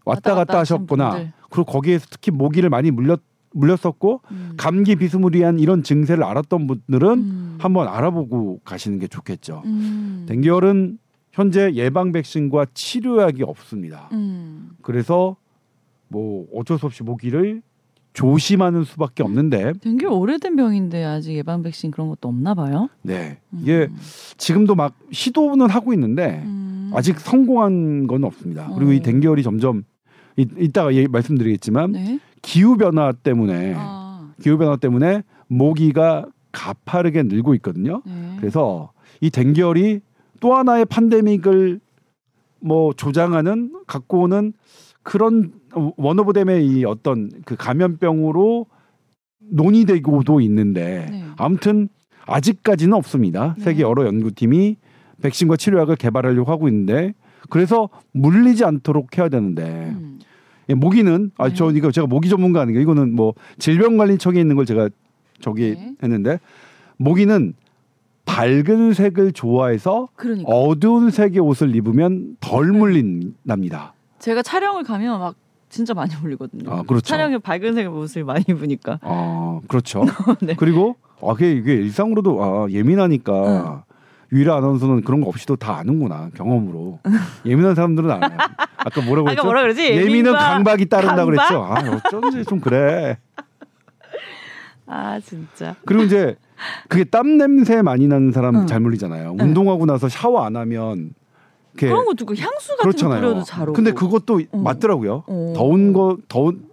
[0.05, 1.33] 왔다 왔다 갔다 갔다 하신 하셨거나 분들.
[1.49, 3.21] 그리고 거기에서 특히 모기를 많이 물렸
[3.51, 4.53] 물렸었고 음.
[4.57, 7.57] 감기 비스무리한 이런 증세를 알았던 분들은 음.
[7.59, 9.63] 한번 알아보고 가시는 게 좋겠죠.
[9.65, 10.25] 음.
[10.27, 10.99] 댕기열은
[11.31, 14.09] 현재 예방 백신과 치료약이 없습니다.
[14.11, 14.71] 음.
[14.81, 15.35] 그래서
[16.07, 17.61] 뭐 어쩔 수 없이 모기를
[18.13, 22.89] 조심하는 수밖에 없는데 되게 오래된 병인데 아직 예방 백신 그런 것도 없나 봐요.
[23.03, 23.59] 네 음.
[23.61, 23.89] 이게
[24.37, 26.91] 지금도 막 시도는 하고 있는데 음.
[26.95, 28.71] 아직 성공한 건 없습니다.
[28.73, 29.01] 그리고 이 어.
[29.01, 29.83] 댕기열이 점점
[30.37, 32.19] 이, 이따가 얘기, 말씀드리겠지만 네.
[32.41, 34.33] 기후 변화 때문에 아.
[34.41, 38.01] 기후 변화 때문에 모기가 가파르게 늘고 있거든요.
[38.05, 38.35] 네.
[38.39, 40.01] 그래서 이 댕기열이
[40.39, 41.79] 또 하나의 팬데믹을
[42.59, 44.53] 뭐 조장하는 갖고 오는
[45.03, 48.65] 그런 원오브댐의 이 어떤 그 감염병으로
[49.39, 51.23] 논의되고도 있는데 네.
[51.37, 51.89] 아무튼
[52.25, 53.55] 아직까지는 없습니다.
[53.57, 53.63] 네.
[53.63, 54.75] 세계 여러 연구팀이
[55.21, 57.13] 백신과 치료약을 개발하려고 하고 있는데
[57.49, 60.16] 그래서 물리지 않도록 해야 되는데 음.
[60.69, 61.29] 예, 모기는 네.
[61.37, 64.89] 아저 이거 제가 모기 전문가 아닌가 이거는 뭐 질병관리청에 있는 걸 제가
[65.39, 65.93] 저기 네.
[66.03, 66.39] 했는데
[66.97, 67.53] 모기는
[68.25, 72.77] 밝은 색을 좋아해서 그러니까 어두운 색의 옷을 입으면 덜 네.
[72.77, 73.93] 물린답니다.
[74.19, 75.35] 제가 촬영을 가면 막
[75.69, 76.69] 진짜 많이 물리거든요.
[76.71, 77.05] 아 그렇죠.
[77.05, 78.99] 촬영에 밝은색 옷을 많이 입으니까.
[79.01, 80.05] 아 그렇죠.
[80.41, 80.55] 네.
[80.57, 83.85] 그리고 아 그게 이게 일상으로도 아 예민하니까
[84.33, 86.99] 유일한 아나운서는 그런 거 없이도 다 아는구나 경험으로
[87.45, 88.37] 예민한 사람들은 알아요.
[88.87, 89.43] 아까 뭐라고 아까?
[89.43, 89.83] 뭐라 그러지?
[89.83, 91.25] 예민은 강박이 따른다 강박?
[91.25, 91.63] 그랬죠.
[91.63, 93.17] 아 어쩐지 좀 그래.
[94.87, 95.75] 아 진짜.
[95.85, 96.37] 그리고 이제
[96.87, 98.67] 그게 땀 냄새 많이 나는 사람 응.
[98.67, 99.35] 잘 물리잖아요.
[99.35, 99.43] 네.
[99.43, 101.13] 운동하고 나서 샤워 안 하면
[101.77, 103.21] 그런 거 두고 향수 같은 거 그렇잖아요.
[103.21, 103.73] 뿌려도 잘 오고.
[103.73, 104.57] 근데 그것도 어.
[104.57, 105.23] 맞더라고요.
[105.27, 105.53] 어.
[105.55, 106.65] 더운 거 더운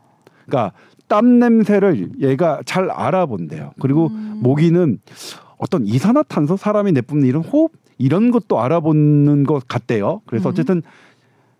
[0.47, 0.73] 그러니까
[1.09, 3.73] 땀 냄새를 얘가 잘 알아본대요.
[3.81, 4.39] 그리고 음.
[4.41, 5.01] 모기는
[5.59, 10.21] 어떤 이산화탄소 사람이 내뿜는 이런 호흡 이런 것도 알아보는 것 같대요.
[10.27, 10.53] 그래서 음.
[10.53, 10.83] 어쨌든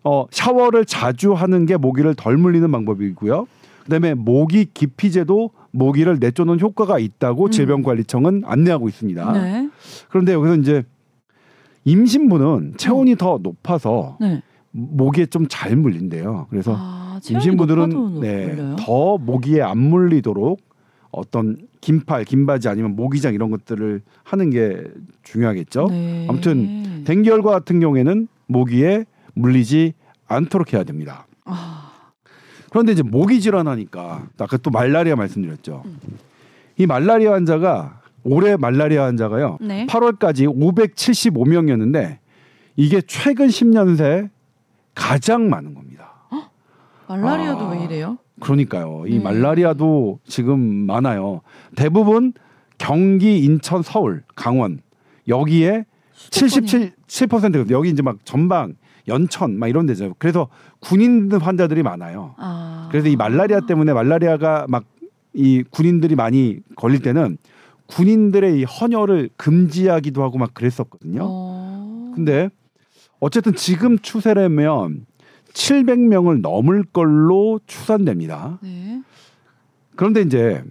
[0.05, 3.47] 어 샤워를 자주 하는 게 모기를 덜 물리는 방법이고요.
[3.83, 7.51] 그다음에 모기 기피제도 모기를 내쫓는 효과가 있다고 음.
[7.51, 9.31] 질병관리청은 안내하고 있습니다.
[9.33, 9.69] 네.
[10.09, 10.83] 그런데 여기서 이제
[11.83, 14.41] 임신부는 체온이 더 높아서 네.
[14.71, 16.47] 모기에 좀 잘 물린대요.
[16.49, 18.75] 그래서 아, 임신부들은 네?
[18.79, 20.59] 더 모기에 안 물리도록
[21.11, 24.83] 어떤 긴팔, 긴바지 아니면 모기장 이런 것들을 하는 게
[25.23, 25.87] 중요하겠죠.
[25.89, 26.25] 네.
[26.29, 29.93] 아무튼 댕기열과 같은 경우에는 모기에 물리지
[30.27, 31.27] 않도록 해야 됩니다.
[31.45, 31.91] 아,
[32.71, 35.83] 그런데 이제 모기 질환하니까 아까 또 말라리아 말씀드렸죠.
[35.85, 35.99] 음.
[36.77, 39.59] 이 말라리아 환자가 올해 말라리아 환자가요.
[39.61, 39.85] 네.
[39.85, 42.17] 8월까지 575명이었는데
[42.75, 44.29] 이게 최근 10년 새
[44.93, 46.13] 가장 많은 겁니다.
[47.07, 47.71] 말라리아도 아.
[47.71, 48.17] 왜 이래요?
[48.39, 49.05] 그러니까요.
[49.07, 49.23] 이 네.
[49.23, 51.41] 말라리아도 지금 많아요.
[51.75, 52.33] 대부분
[52.77, 54.81] 경기, 인천, 서울, 강원
[55.27, 55.85] 여기에
[56.31, 58.75] 77 7% 여기 이제 막 전방
[59.07, 60.15] 연천 막 이런 데죠.
[60.17, 60.47] 그래서
[60.79, 62.35] 군인 환자들이 많아요.
[62.37, 62.87] 아.
[62.91, 64.95] 그래서 이 말라리아 때문에 말라리아가 막
[65.35, 67.37] 이 군인들이 많이 걸릴 때는
[67.87, 71.21] 군인들의 이 헌혈을 금지하기도 하고 막 그랬었거든요.
[71.23, 72.11] 어.
[72.15, 72.49] 근데
[73.19, 75.05] 어쨌든 지금 추세라면
[75.53, 78.59] 700명을 넘을 걸로 추산됩니다.
[78.63, 79.01] 네.
[79.95, 80.63] 그런데 이제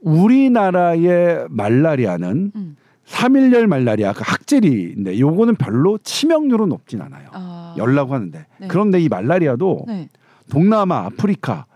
[0.00, 2.76] 우리나라의 말라리아는 음.
[3.12, 7.28] 3일열 말라리아 그 학제리인데 요거는 별로 치명률은 높진 않아요.
[7.32, 7.74] 아.
[7.76, 8.66] 열라고 하는데 네.
[8.68, 10.08] 그런데 이 말라리아도 네.
[10.50, 11.66] 동남아, 아프리카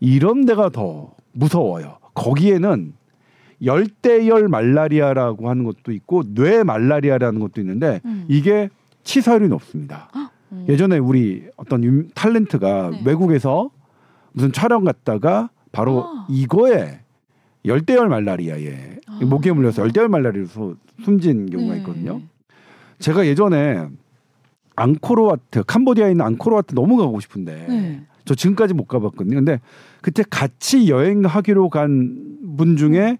[0.00, 1.98] 이런 데가 더 무서워요.
[2.14, 2.92] 거기에는
[3.64, 8.24] 열대열 말라리아라고 하는 것도 있고 뇌 말라리아라는 것도 있는데 음.
[8.28, 8.68] 이게
[9.02, 10.08] 치사율이 높습니다.
[10.52, 10.66] 음.
[10.68, 13.02] 예전에 우리 어떤 유- 탤런트가 네.
[13.04, 13.70] 외국에서
[14.32, 16.26] 무슨 촬영 갔다가 바로 아.
[16.28, 17.00] 이거에
[17.64, 19.18] 열대열 말라리아에 아.
[19.24, 21.80] 목에 물려서 열대열 말라리아로 소- 숨진 경우가 네.
[21.80, 22.20] 있거든요.
[22.98, 23.86] 제가 예전에
[24.76, 28.00] 앙코르와트 캄보디아에 있는 앙코르와트 너무 가고 싶은데 네.
[28.24, 29.36] 저 지금까지 못 가봤거든요.
[29.36, 29.60] 근데
[30.00, 33.18] 그때 같이 여행하기로 간 분 중에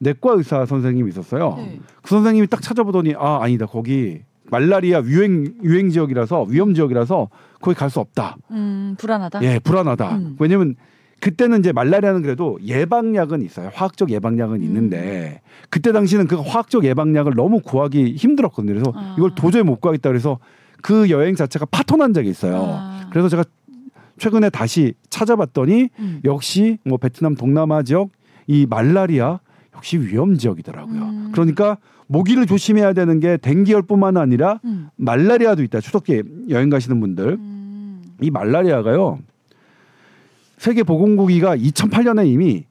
[0.00, 1.54] 내과 의사 선생님이 있었어요.
[1.56, 1.80] 네.
[2.02, 7.28] 그 선생님이 딱 찾아보더니 아 아니다 거기 말라리아 유행 유행 지역이라서 위험 지역이라서
[7.60, 8.36] 거기 갈 수 없다.
[8.52, 9.42] 음, 불안하다.
[9.42, 10.16] 예 불안하다.
[10.18, 10.36] 음.
[10.38, 10.76] 왜냐면
[11.20, 13.70] 그때는 이제 말라리아는 그래도 예방약은 있어요.
[13.72, 14.62] 화학적 예방약은 음.
[14.62, 18.72] 있는데 그때 당시는 그 화학적 예방약을 너무 구하기 힘들었거든요.
[18.72, 19.14] 그래서 아.
[19.18, 20.38] 이걸 도저히 못 구하겠다 그래서
[20.82, 22.62] 그 여행 자체가 파토난 적이 있어요.
[22.68, 23.08] 아.
[23.10, 23.44] 그래서 제가
[24.18, 26.20] 최근에 다시 찾아봤더니 음.
[26.24, 28.10] 역시 뭐 베트남 동남아 지역
[28.46, 29.40] 이 말라리아
[29.74, 31.02] 역시 위험 지역이더라고요.
[31.02, 31.32] 음.
[31.32, 34.88] 그러니까 모기를 조심해야 되는 게 댕기열뿐만 아니라 음.
[34.96, 35.80] 말라리아도 있다.
[35.80, 38.02] 추석기에 여행 가시는 분들 음.
[38.20, 39.18] 이 말라리아가요.
[40.56, 42.64] 세계 보건국이가 2008년에 이미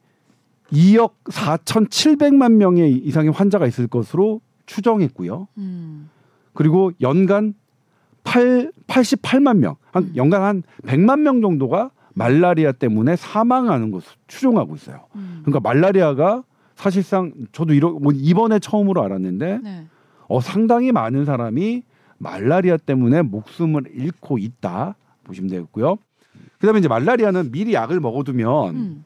[0.72, 5.48] 2억 4,700만 명의 이상의 환자가 있을 것으로 추정했고요.
[5.58, 6.10] 음.
[6.52, 7.54] 그리고 연간
[8.24, 15.06] 8, 88만 명, 한 연간 한 100만 명 정도가 말라리아 때문에 사망하는 것으로 추정하고 있어요.
[15.14, 15.42] 음.
[15.44, 16.42] 그러니까 말라리아가
[16.74, 19.86] 사실상 저도 이러, 뭐 이번에 처음으로 알았는데 네.
[20.28, 21.84] 어, 상당히 많은 사람이
[22.18, 25.98] 말라리아 때문에 목숨을 잃고 있다 보시면 되겠고요.
[26.58, 29.04] 그다음에 이제 말라리아는 미리 약을 먹어두면 음.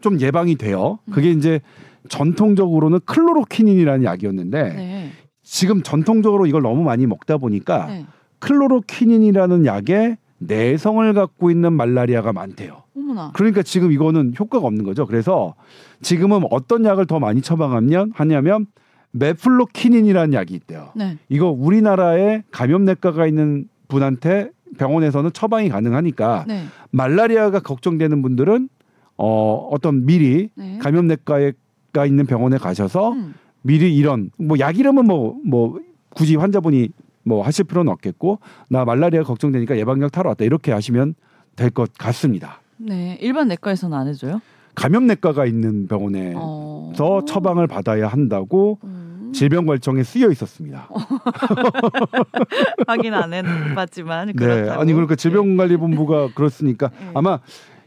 [0.00, 0.98] 좀 예방이 돼요.
[1.10, 1.60] 그게 이제
[2.08, 5.10] 전통적으로는 클로로퀴닌이라는 약이었는데 네.
[5.42, 8.06] 지금 전통적으로 이걸 너무 많이 먹다 보니까 네.
[8.40, 12.82] 클로로퀴닌이라는 약에 내성을 갖고 있는 말라리아가 많대요.
[12.96, 13.32] 어머나.
[13.34, 15.06] 그러니까 지금 이거는 효과가 없는 거죠.
[15.06, 15.54] 그래서
[16.02, 18.66] 지금은 어떤 약을 더 많이 처방하면 하냐면
[19.12, 20.90] 메플로키닌이라는 약이 있대요.
[20.94, 21.16] 네.
[21.28, 26.64] 이거 우리나라에 감염내과가 있는 분한테 병원에서는 처방이 가능하니까 네.
[26.90, 28.68] 말라리아가 걱정되는 분들은
[29.16, 30.78] 어 어떤 미리 네.
[30.78, 33.34] 감염내과가 있는 병원에 가셔서 음.
[33.62, 36.88] 미리 이런 뭐 약 이름은 뭐뭐 굳이 환자분이
[37.24, 41.14] 뭐 하실 필요는 없겠고 나 말라리아 걱정되니까 예방약 타러 왔다 이렇게 하시면
[41.56, 42.60] 될 것 같습니다.
[42.76, 43.16] 네.
[43.20, 44.40] 일반 내과에서는 안 해줘요?
[44.74, 47.24] 감염내과가 있는 병원에서 어.
[47.26, 49.03] 처방을 받아야 한다고 음.
[49.34, 50.88] 질병관리청에 쓰여 있었습니다.
[52.86, 54.80] 확인 안 해봤지만 네, 그렇다고.
[54.80, 57.10] 아니 그러니까 질병관리본부가 그렇으니까 네.
[57.14, 57.40] 아마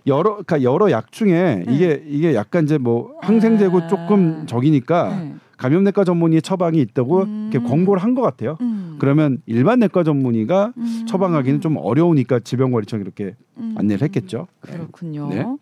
[0.06, 1.74] 여러 그러니까 여러 약 중에 네.
[1.74, 3.88] 이게 이게 약간 이제 뭐 항생제고 아.
[3.88, 5.36] 조금 적이니까 네.
[5.58, 7.50] 감염내과 전문의 처방이 있다고 음.
[7.52, 8.58] 이렇게 권고를 한 것 같아요.
[8.62, 8.98] 음.
[9.00, 11.06] 그러면 일반 내과 전문의가 음.
[11.08, 13.74] 처방하기는 좀 어려우니까 질병관리청이 이렇게 음.
[13.78, 14.48] 안내를 했겠죠.
[14.62, 15.58] 그렇군요.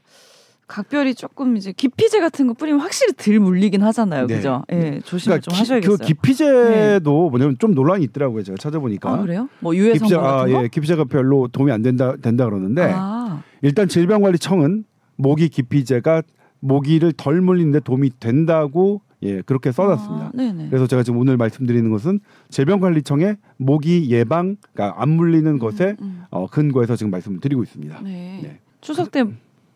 [0.67, 0.67] 네.
[0.67, 4.25] 각별히 조금 이제 기피제 같은 거 뿌리면 확실히 덜 물리긴 하잖아요.
[4.27, 4.35] 네.
[4.37, 4.63] 그죠?
[4.71, 5.97] 예, 조심을 좀 기- 하셔야겠어요.
[5.97, 8.43] 그 기피제도 뭐냐면 좀 논란이 있더라고요.
[8.43, 9.13] 제가 찾아보니까.
[9.13, 9.47] 아, 그래요?
[9.59, 10.63] 뭐 유해 성분 아, 같은 거?
[10.63, 14.85] 예, 기피제가 별로 도움이 안 된다 된다 그러는데 아, 일단 질병관리청은
[15.17, 16.23] 모기 기피제가
[16.61, 20.25] 모기를 덜 물리는데 도움이 된다고 예 그렇게 써놨습니다.
[20.25, 20.67] 아, 네네.
[20.69, 26.47] 그래서 제가 지금 오늘 말씀드리는 것은 질병관리청의 모기 예방, 그러니까 안 물리는 것에 음, 어,
[26.47, 27.99] 근거해서 지금 말씀을 드리고 있습니다.
[27.99, 28.03] 음.
[28.03, 28.39] 네.
[28.41, 28.59] 네.
[28.81, 29.23] 추석 때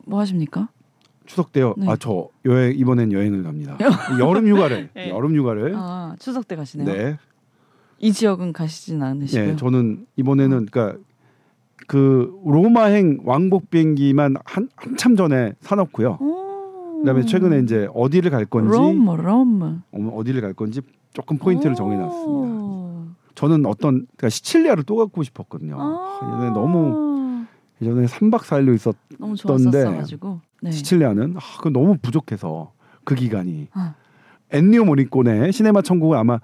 [0.05, 0.69] 뭐 하십니까?
[1.29, 1.75] 추석 때요.
[1.77, 1.87] 네.
[1.87, 3.77] 아저 여행 이번엔 여행을 갑니다.
[4.19, 5.09] 여름 휴가를 네.
[5.09, 6.91] 여름 휴가를 아, 추석 때 가시네요.
[6.91, 7.17] 네.
[7.99, 9.49] 이 지역은 가시진 않으시고요.
[9.49, 10.97] 예, 저는 이번에는 그러니까
[11.87, 16.17] 그 로마행 왕복 비행기만 한 한참 전에 사놓고요.
[16.19, 16.99] 오.
[17.01, 19.83] 그다음에 최근에 이제 어디를 갈 건지 롬, 롬.
[19.91, 20.81] 어, 어디를 갈 건지
[21.13, 22.31] 조금 포인트를 정해놨습니다.
[22.31, 23.05] 오.
[23.35, 25.77] 저는 어떤 그러니까 시칠리아를 또 가고 싶었거든요.
[25.79, 26.19] 아.
[26.23, 27.08] 예전에 너무
[27.81, 30.41] 예전에 3박 4일로 있었 너무 있던데 좋았었어가지고.
[30.61, 30.71] 네.
[30.71, 33.95] 시칠리아는 아, 그 너무 부족해서 그 기간이 아.
[34.51, 36.39] 엔니오 모리콘의 시네마 천국은 아마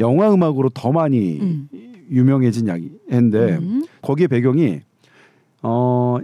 [0.00, 1.68] 영화 음악으로 더 많이 음.
[2.10, 3.84] 유명해진 약인데 음.
[4.02, 4.80] 거기에 배경이
[5.62, 6.18] 어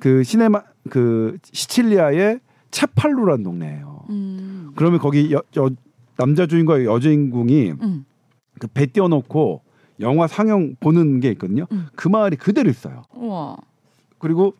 [0.00, 2.40] 그 시네마 그 시칠리아의
[2.72, 4.04] 체팔루라는 동네예요.
[4.10, 4.72] 음.
[4.74, 5.70] 그러면 거기 여, 여-
[6.16, 8.04] 남자 주인공과 여자 주인공이 음.
[8.58, 9.62] 그배 띄워놓고
[10.00, 11.66] 영화 상영 보는 게 있거든요.
[11.70, 11.86] 음.
[11.94, 13.04] 그 마을이 그대로 있어요.
[13.14, 13.56] 우와.
[14.22, 14.54] 그리고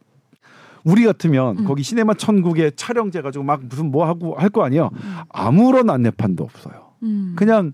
[0.84, 1.64] 우리 같으면 음.
[1.64, 4.90] 거기 시네마 천국에 촬영돼 가지고 막 무슨 뭐 하고 할 거 아니에요.
[4.92, 4.98] 음.
[5.30, 6.90] 아무런 안내판도 없어요.
[7.04, 7.34] 음.
[7.36, 7.72] 그냥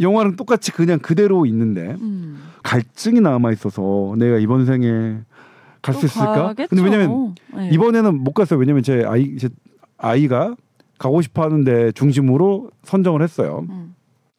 [0.00, 2.38] 영화랑 똑같이 그냥 그대로 있는데 음.
[2.62, 5.18] 갈증이 남아 있어서 내가 이번 생에
[5.82, 6.42] 갈수또 있을까?
[6.48, 6.68] 가겠죠.
[6.68, 7.70] 근데 왜냐면 네.
[7.72, 8.58] 이번에는 못 갔어요.
[8.60, 9.48] 왜냐면 제 아이 제
[9.98, 10.54] 아이가
[10.98, 13.66] 가고 싶어 하는데 중심으로 선정을 했어요.
[13.68, 13.94] 음.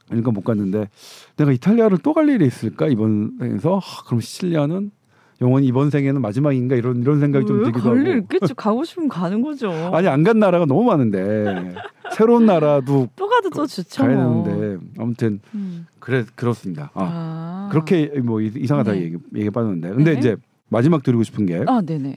[0.08, 0.88] 그러니까 못 갔는데
[1.36, 4.92] 내가 이탈리아를 또 갈 일이 있을까 이번 생에서 하, 그럼 시칠리아는
[5.42, 8.56] 영원히 이번 생에는 마지막인가 이런 이런 생각이 좀왜 들기도 하고 있겠죠.
[8.56, 9.70] 가고 싶으면 가는 거죠.
[9.94, 11.76] 아니 안 간 나라가 너무 많은데
[12.16, 14.04] 새로운 나라도 또 가도 또 좋죠.
[14.04, 14.44] 가야 뭐.
[14.44, 15.86] 되는데 아무튼 음.
[16.00, 16.90] 그래 그렇습니다.
[16.96, 17.70] 아, 아.
[17.72, 19.02] 그렇게 뭐 이- 이상하다 네.
[19.04, 20.20] 얘기 얘기 빠졌는데 근데 네.
[20.20, 20.36] 이제
[20.70, 22.16] 마지막 드리고 싶은 게 아, 네네.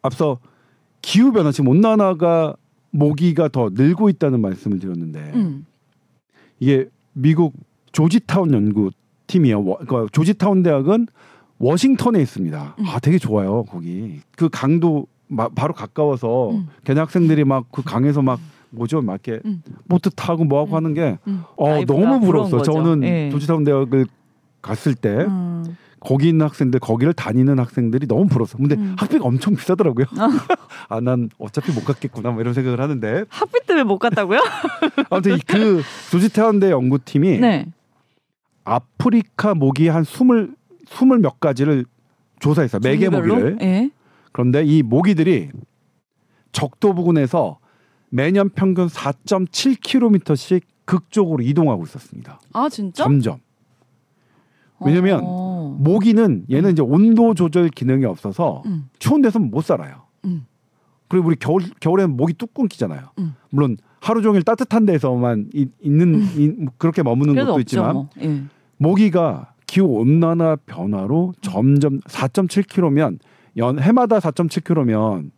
[0.00, 0.38] 앞서
[1.02, 2.56] 기후 변화 지금 온난화가
[2.92, 5.66] 모기가 더 늘고 있다는 말씀을 드렸는데 음.
[6.60, 7.52] 이게 미국
[7.92, 8.90] 조지타운 연구
[9.26, 9.62] 팀이에요.
[9.64, 11.06] 워- 그 조지타운 대학은
[11.62, 12.74] 워싱턴에 있습니다.
[12.78, 12.84] 음.
[12.86, 14.20] 아 되게 좋아요 거기.
[14.36, 16.68] 그 강도 마- 바로 가까워서 음.
[16.84, 19.62] 걔네 학생들이 막 그 강에서 막 뭐죠 막 이렇게 음.
[19.88, 20.76] 보트 타고 뭐 하고 음.
[20.76, 21.42] 하는 게 음.
[21.56, 22.20] 어, 너무.
[22.50, 22.62] 거죠.
[22.62, 23.30] 저는 예.
[23.30, 24.06] 조지타운 대학을
[24.60, 25.76] 갔을 때 음.
[26.00, 28.58] 거기 있는 학생들 거기를 다니는 학생들이 너무 부러웠어요.
[28.58, 28.96] 근데 음.
[28.98, 30.06] 학비가 엄청 비싸더라고요.
[30.88, 34.40] 아 난 어차피 못 갔겠구나 뭐 이런 생각을 하는데 학비 때문에 못 갔다고요?
[35.10, 37.66] 아무튼 이그 조지타운대 연구팀이 네.
[38.64, 40.54] 아프리카 모기 한 스물
[40.96, 41.84] 스물 몇 가지를
[42.40, 42.80] 조사했어요.
[42.82, 43.08] 매개?
[43.08, 43.58] 모기를.
[43.62, 43.90] 예.
[44.32, 45.50] 그런데 이 모기들이
[46.52, 47.58] 적도 부근에서
[48.10, 52.40] 매년 평균 4.7km씩 극적으로 이동하고 있었습니다.
[52.52, 53.04] 아 진짜?
[53.04, 53.38] 점점.
[54.80, 55.76] 왜냐면 어.
[55.78, 58.88] 모기는 얘는 이제 온도 조절 기능이 없어서 음.
[58.98, 60.02] 추운 데서 못 살아요.
[60.24, 60.44] 음.
[61.08, 63.02] 그리고 우리 겨울 겨울에는 모기 뚝 끊기잖아요.
[63.18, 63.34] 음.
[63.50, 67.60] 물론 하루 종일 따뜻한 데서만 이- 있는 이- 그렇게 머무는 것도 없죠.
[67.60, 68.08] 있지만 뭐.
[68.20, 68.42] 예.
[68.78, 73.18] 모기가 기후 온난화 변화로 점점 4.7km면
[73.56, 75.30] 연 해마다 4.7km면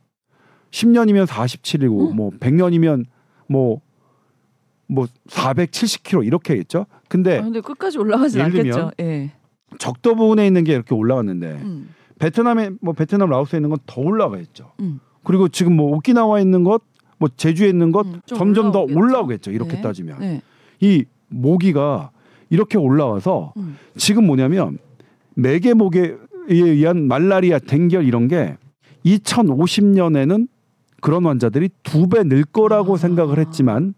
[0.73, 2.17] 10년이면 47이고 음.
[2.17, 3.05] 뭐 100년이면
[3.49, 6.87] 뭐뭐 470km 이렇게겠죠.
[7.09, 8.91] 근데 아, 근데 끝까지 올라가진 예를 않겠죠.
[8.99, 9.31] 예.
[9.79, 11.95] 적도 부분에 있는 게 이렇게 올라갔는데 음.
[12.19, 14.73] 베트남에 뭐 베트남 라오스에 있는 건 더 올라가 있죠.
[14.81, 14.99] 음.
[15.23, 16.83] 그리고 지금 뭐 오키나와에 있는 것,
[17.19, 18.99] 뭐 제주에 있는 것 음, 좀 점점 더 올라오겠죠.
[18.99, 19.51] 올라오겠죠.
[19.53, 19.81] 이렇게 네.
[19.81, 20.43] 따지면 네.
[20.81, 22.11] 이 모기가
[22.51, 23.77] 이렇게 올라와서 음.
[23.97, 24.79] 지금 뭐냐면
[25.35, 26.17] 매개 모기에
[26.49, 28.57] 의한 말라리아, 댕결 이런 게
[29.05, 30.49] 2050년에는
[31.01, 32.97] 그런 환자들이 두 배 늘 거라고 아.
[32.97, 33.95] 생각을 했지만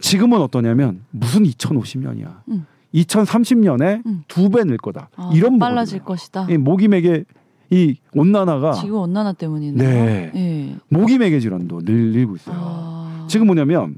[0.00, 2.40] 지금은 어떠냐면 무슨 2050년이야.
[2.48, 2.66] 음.
[2.94, 4.22] 2030년에 음.
[4.28, 5.08] 두배 늘 거다.
[5.16, 6.04] 아, 이런 빨라질 모기들이에요.
[6.04, 6.46] 것이다.
[6.50, 7.24] 이 모기맥의
[7.70, 9.88] 이 온난화가 지금 온난화 때문이네요.
[9.88, 10.30] 네.
[10.34, 10.76] 예.
[10.90, 12.56] 모기맥의 질환도 늘리고 있어요.
[12.58, 13.26] 아.
[13.30, 13.96] 지금 뭐냐면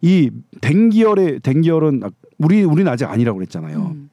[0.00, 0.30] 이
[0.62, 3.94] 댕기열의 댕기열은 아, 우리 우리는 아직 아니라고 그랬잖아요.
[3.94, 4.10] 음.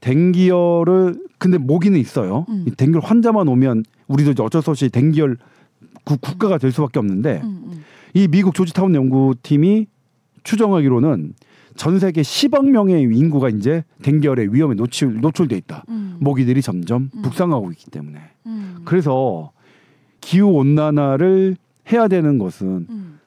[0.00, 2.46] 댕기열을 근데 모기는 있어요.
[2.48, 2.64] 음.
[2.66, 5.36] 이 댕기열 환자만 오면 우리도 이제 어쩔 수 없이 댕기열
[6.04, 7.84] 국, 국가가 될 수밖에 없는데 음, 음.
[8.14, 9.86] 이 미국 조지타운 연구팀이
[10.44, 11.34] 추정하기로는
[11.76, 15.84] 전 세계 10억 명의 인구가 이제 댕기열의 위험에 노출 노출돼 있다.
[15.88, 16.16] 음.
[16.20, 17.22] 모기들이 점점 음.
[17.22, 18.82] 북상하고 있기 때문에 음.
[18.84, 19.52] 그래서
[20.20, 21.56] 기후 온난화를
[21.92, 23.20] 해야 되는 것은 음.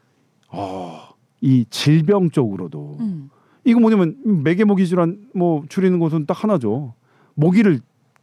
[0.50, 1.00] 어,
[1.40, 3.30] 이 질병 쪽으로도 음.
[3.64, 6.94] 이거 뭐냐면 매개 모기 질환 뭐 줄이는 것은 딱 하나죠.
[7.36, 7.80] 모기를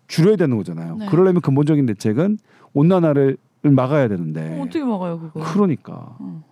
[0.08, 0.96] 줄여야 되는 거잖아요.
[0.96, 1.06] 네.
[1.06, 2.38] 그러려면 근본적인 대책은
[2.74, 4.58] 온난화를 막아야 되는데.
[4.58, 5.40] 어, 어떻게 막아요 그거?
[5.52, 6.42] 그러니까 어.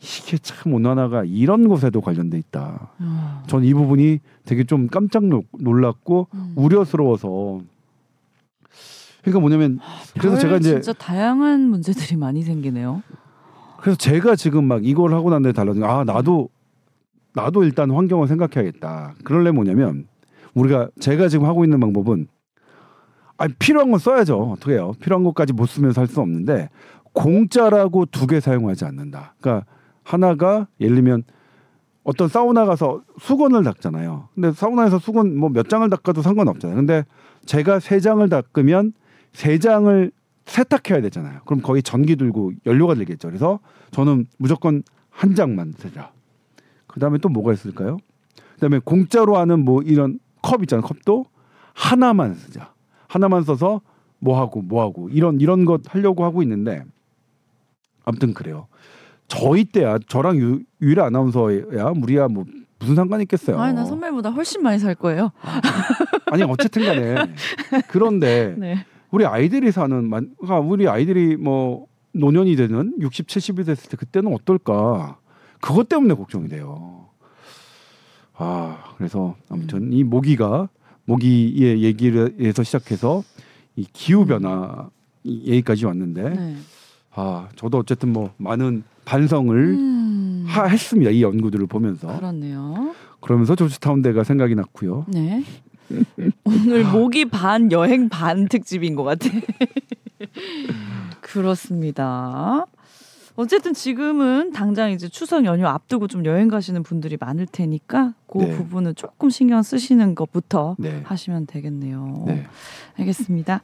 [0.00, 2.90] 이게 참 온난화가 이런 것에도 관련돼 있다.
[2.98, 3.42] 아.
[3.46, 6.52] 전이 부분이 되게 좀 깜짝 놀- 놀랐고 음.
[6.56, 7.60] 우려스러워서.
[9.20, 9.78] 그러니까 뭐냐면
[10.14, 13.02] 그래서 별 제가 이제 진짜 다양한 문제들이 많이 생기네요.
[13.80, 16.48] 그래서 제가 지금 막 이걸 하고 난 다음에 달라진 아 나도
[17.34, 19.14] 나도 일단 환경을 생각해야겠다.
[19.24, 20.06] 그럴래 뭐냐면
[20.54, 22.26] 우리가 제가 지금 하고 있는 방법은
[23.38, 24.38] 아 필요한 건 써야죠.
[24.52, 24.92] 어떻게 해요?
[25.00, 26.68] 필요한 것까지 못 쓰면 살수 없는데
[27.12, 29.34] 공짜라고 두 개 사용하지 않는다.
[29.40, 29.66] 그러니까
[30.02, 31.22] 하나가 예를 들면
[32.04, 34.28] 어떤 사우나 가서 수건을 닦잖아요.
[34.34, 36.76] 근데 사우나에서 수건 뭐 몇 장을 닦아도 상관없잖아요.
[36.76, 37.04] 근데
[37.46, 38.92] 제가 세 장을 닦으면
[39.32, 40.10] 세 장을
[40.46, 41.40] 세탁해야 되잖아요.
[41.46, 43.28] 그럼 거의 전기 들고 연료가 들겠죠.
[43.28, 43.60] 그래서
[43.92, 46.10] 저는 무조건 한 장만 쓰자.
[46.92, 47.98] 그다음에 또 뭐가 있을까요?
[48.54, 50.82] 그다음에 공짜로 하는 뭐 이런 컵 있잖아요.
[50.86, 51.24] 컵도
[51.74, 52.72] 하나만 쓰자.
[53.08, 53.80] 하나만 써서
[54.18, 56.84] 뭐 하고 뭐 하고 이런 이런 것 하려고 하고 있는데
[58.04, 58.66] 아무튼 그래요.
[59.28, 62.44] 저희 때야 저랑 유, 유일한 아나운서야 우리야 뭐
[62.78, 63.58] 무슨 상관 있겠어요.
[63.58, 65.30] 아니 나 선배보다 훨씬 많이 살 거예요.
[66.30, 67.14] 아니 어쨌든 간에
[67.88, 68.84] 그런데 네.
[69.10, 74.34] 우리 아이들이 사는 만- 그러니까 우리 아이들이 뭐 노년이 되는 60, 70이 됐을 때 그때는
[74.34, 75.18] 어떨까?
[75.62, 77.06] 그것 때문에 걱정이 돼요.
[78.34, 80.68] 아 그래서 아무튼 이 모기가
[81.04, 83.22] 모기의 얘기에서 시작해서
[83.76, 84.90] 이 기후 변화
[85.22, 86.56] 이 얘기까지 왔는데 네.
[87.14, 92.94] 아 저도 어쨌든 뭐 많은 반성을 음, 하, 했습니다 이 연구들을 보면서 그렇네요.
[93.20, 95.06] 그러면서 조지타운대가 생각이 났고요.
[95.08, 95.44] 네.
[96.42, 99.28] 오늘 모기 반 여행 반 특집인 것 같아.
[101.20, 102.66] 그렇습니다.
[103.42, 108.56] 어쨌든 지금은 당장 이제 추석 연휴 앞두고 좀 여행 가시는 분들이 많을 테니까 그 네.
[108.56, 111.02] 부분은 조금 신경 쓰시는 것부터 네.
[111.04, 112.24] 하시면 되겠네요.
[112.26, 112.46] 네.
[112.98, 113.60] 알겠습니다.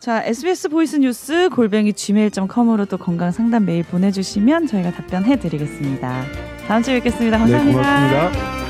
[0.00, 6.24] 자, SBS voice news 골뱅이 gmail.com으로 또 건강 상담 메일 보내주시면 저희가 답변해 드리겠습니다.
[6.66, 7.36] 다음 주에 뵙겠습니다.
[7.36, 7.78] 네, 감사합니다.
[7.78, 8.61] 고맙습니다.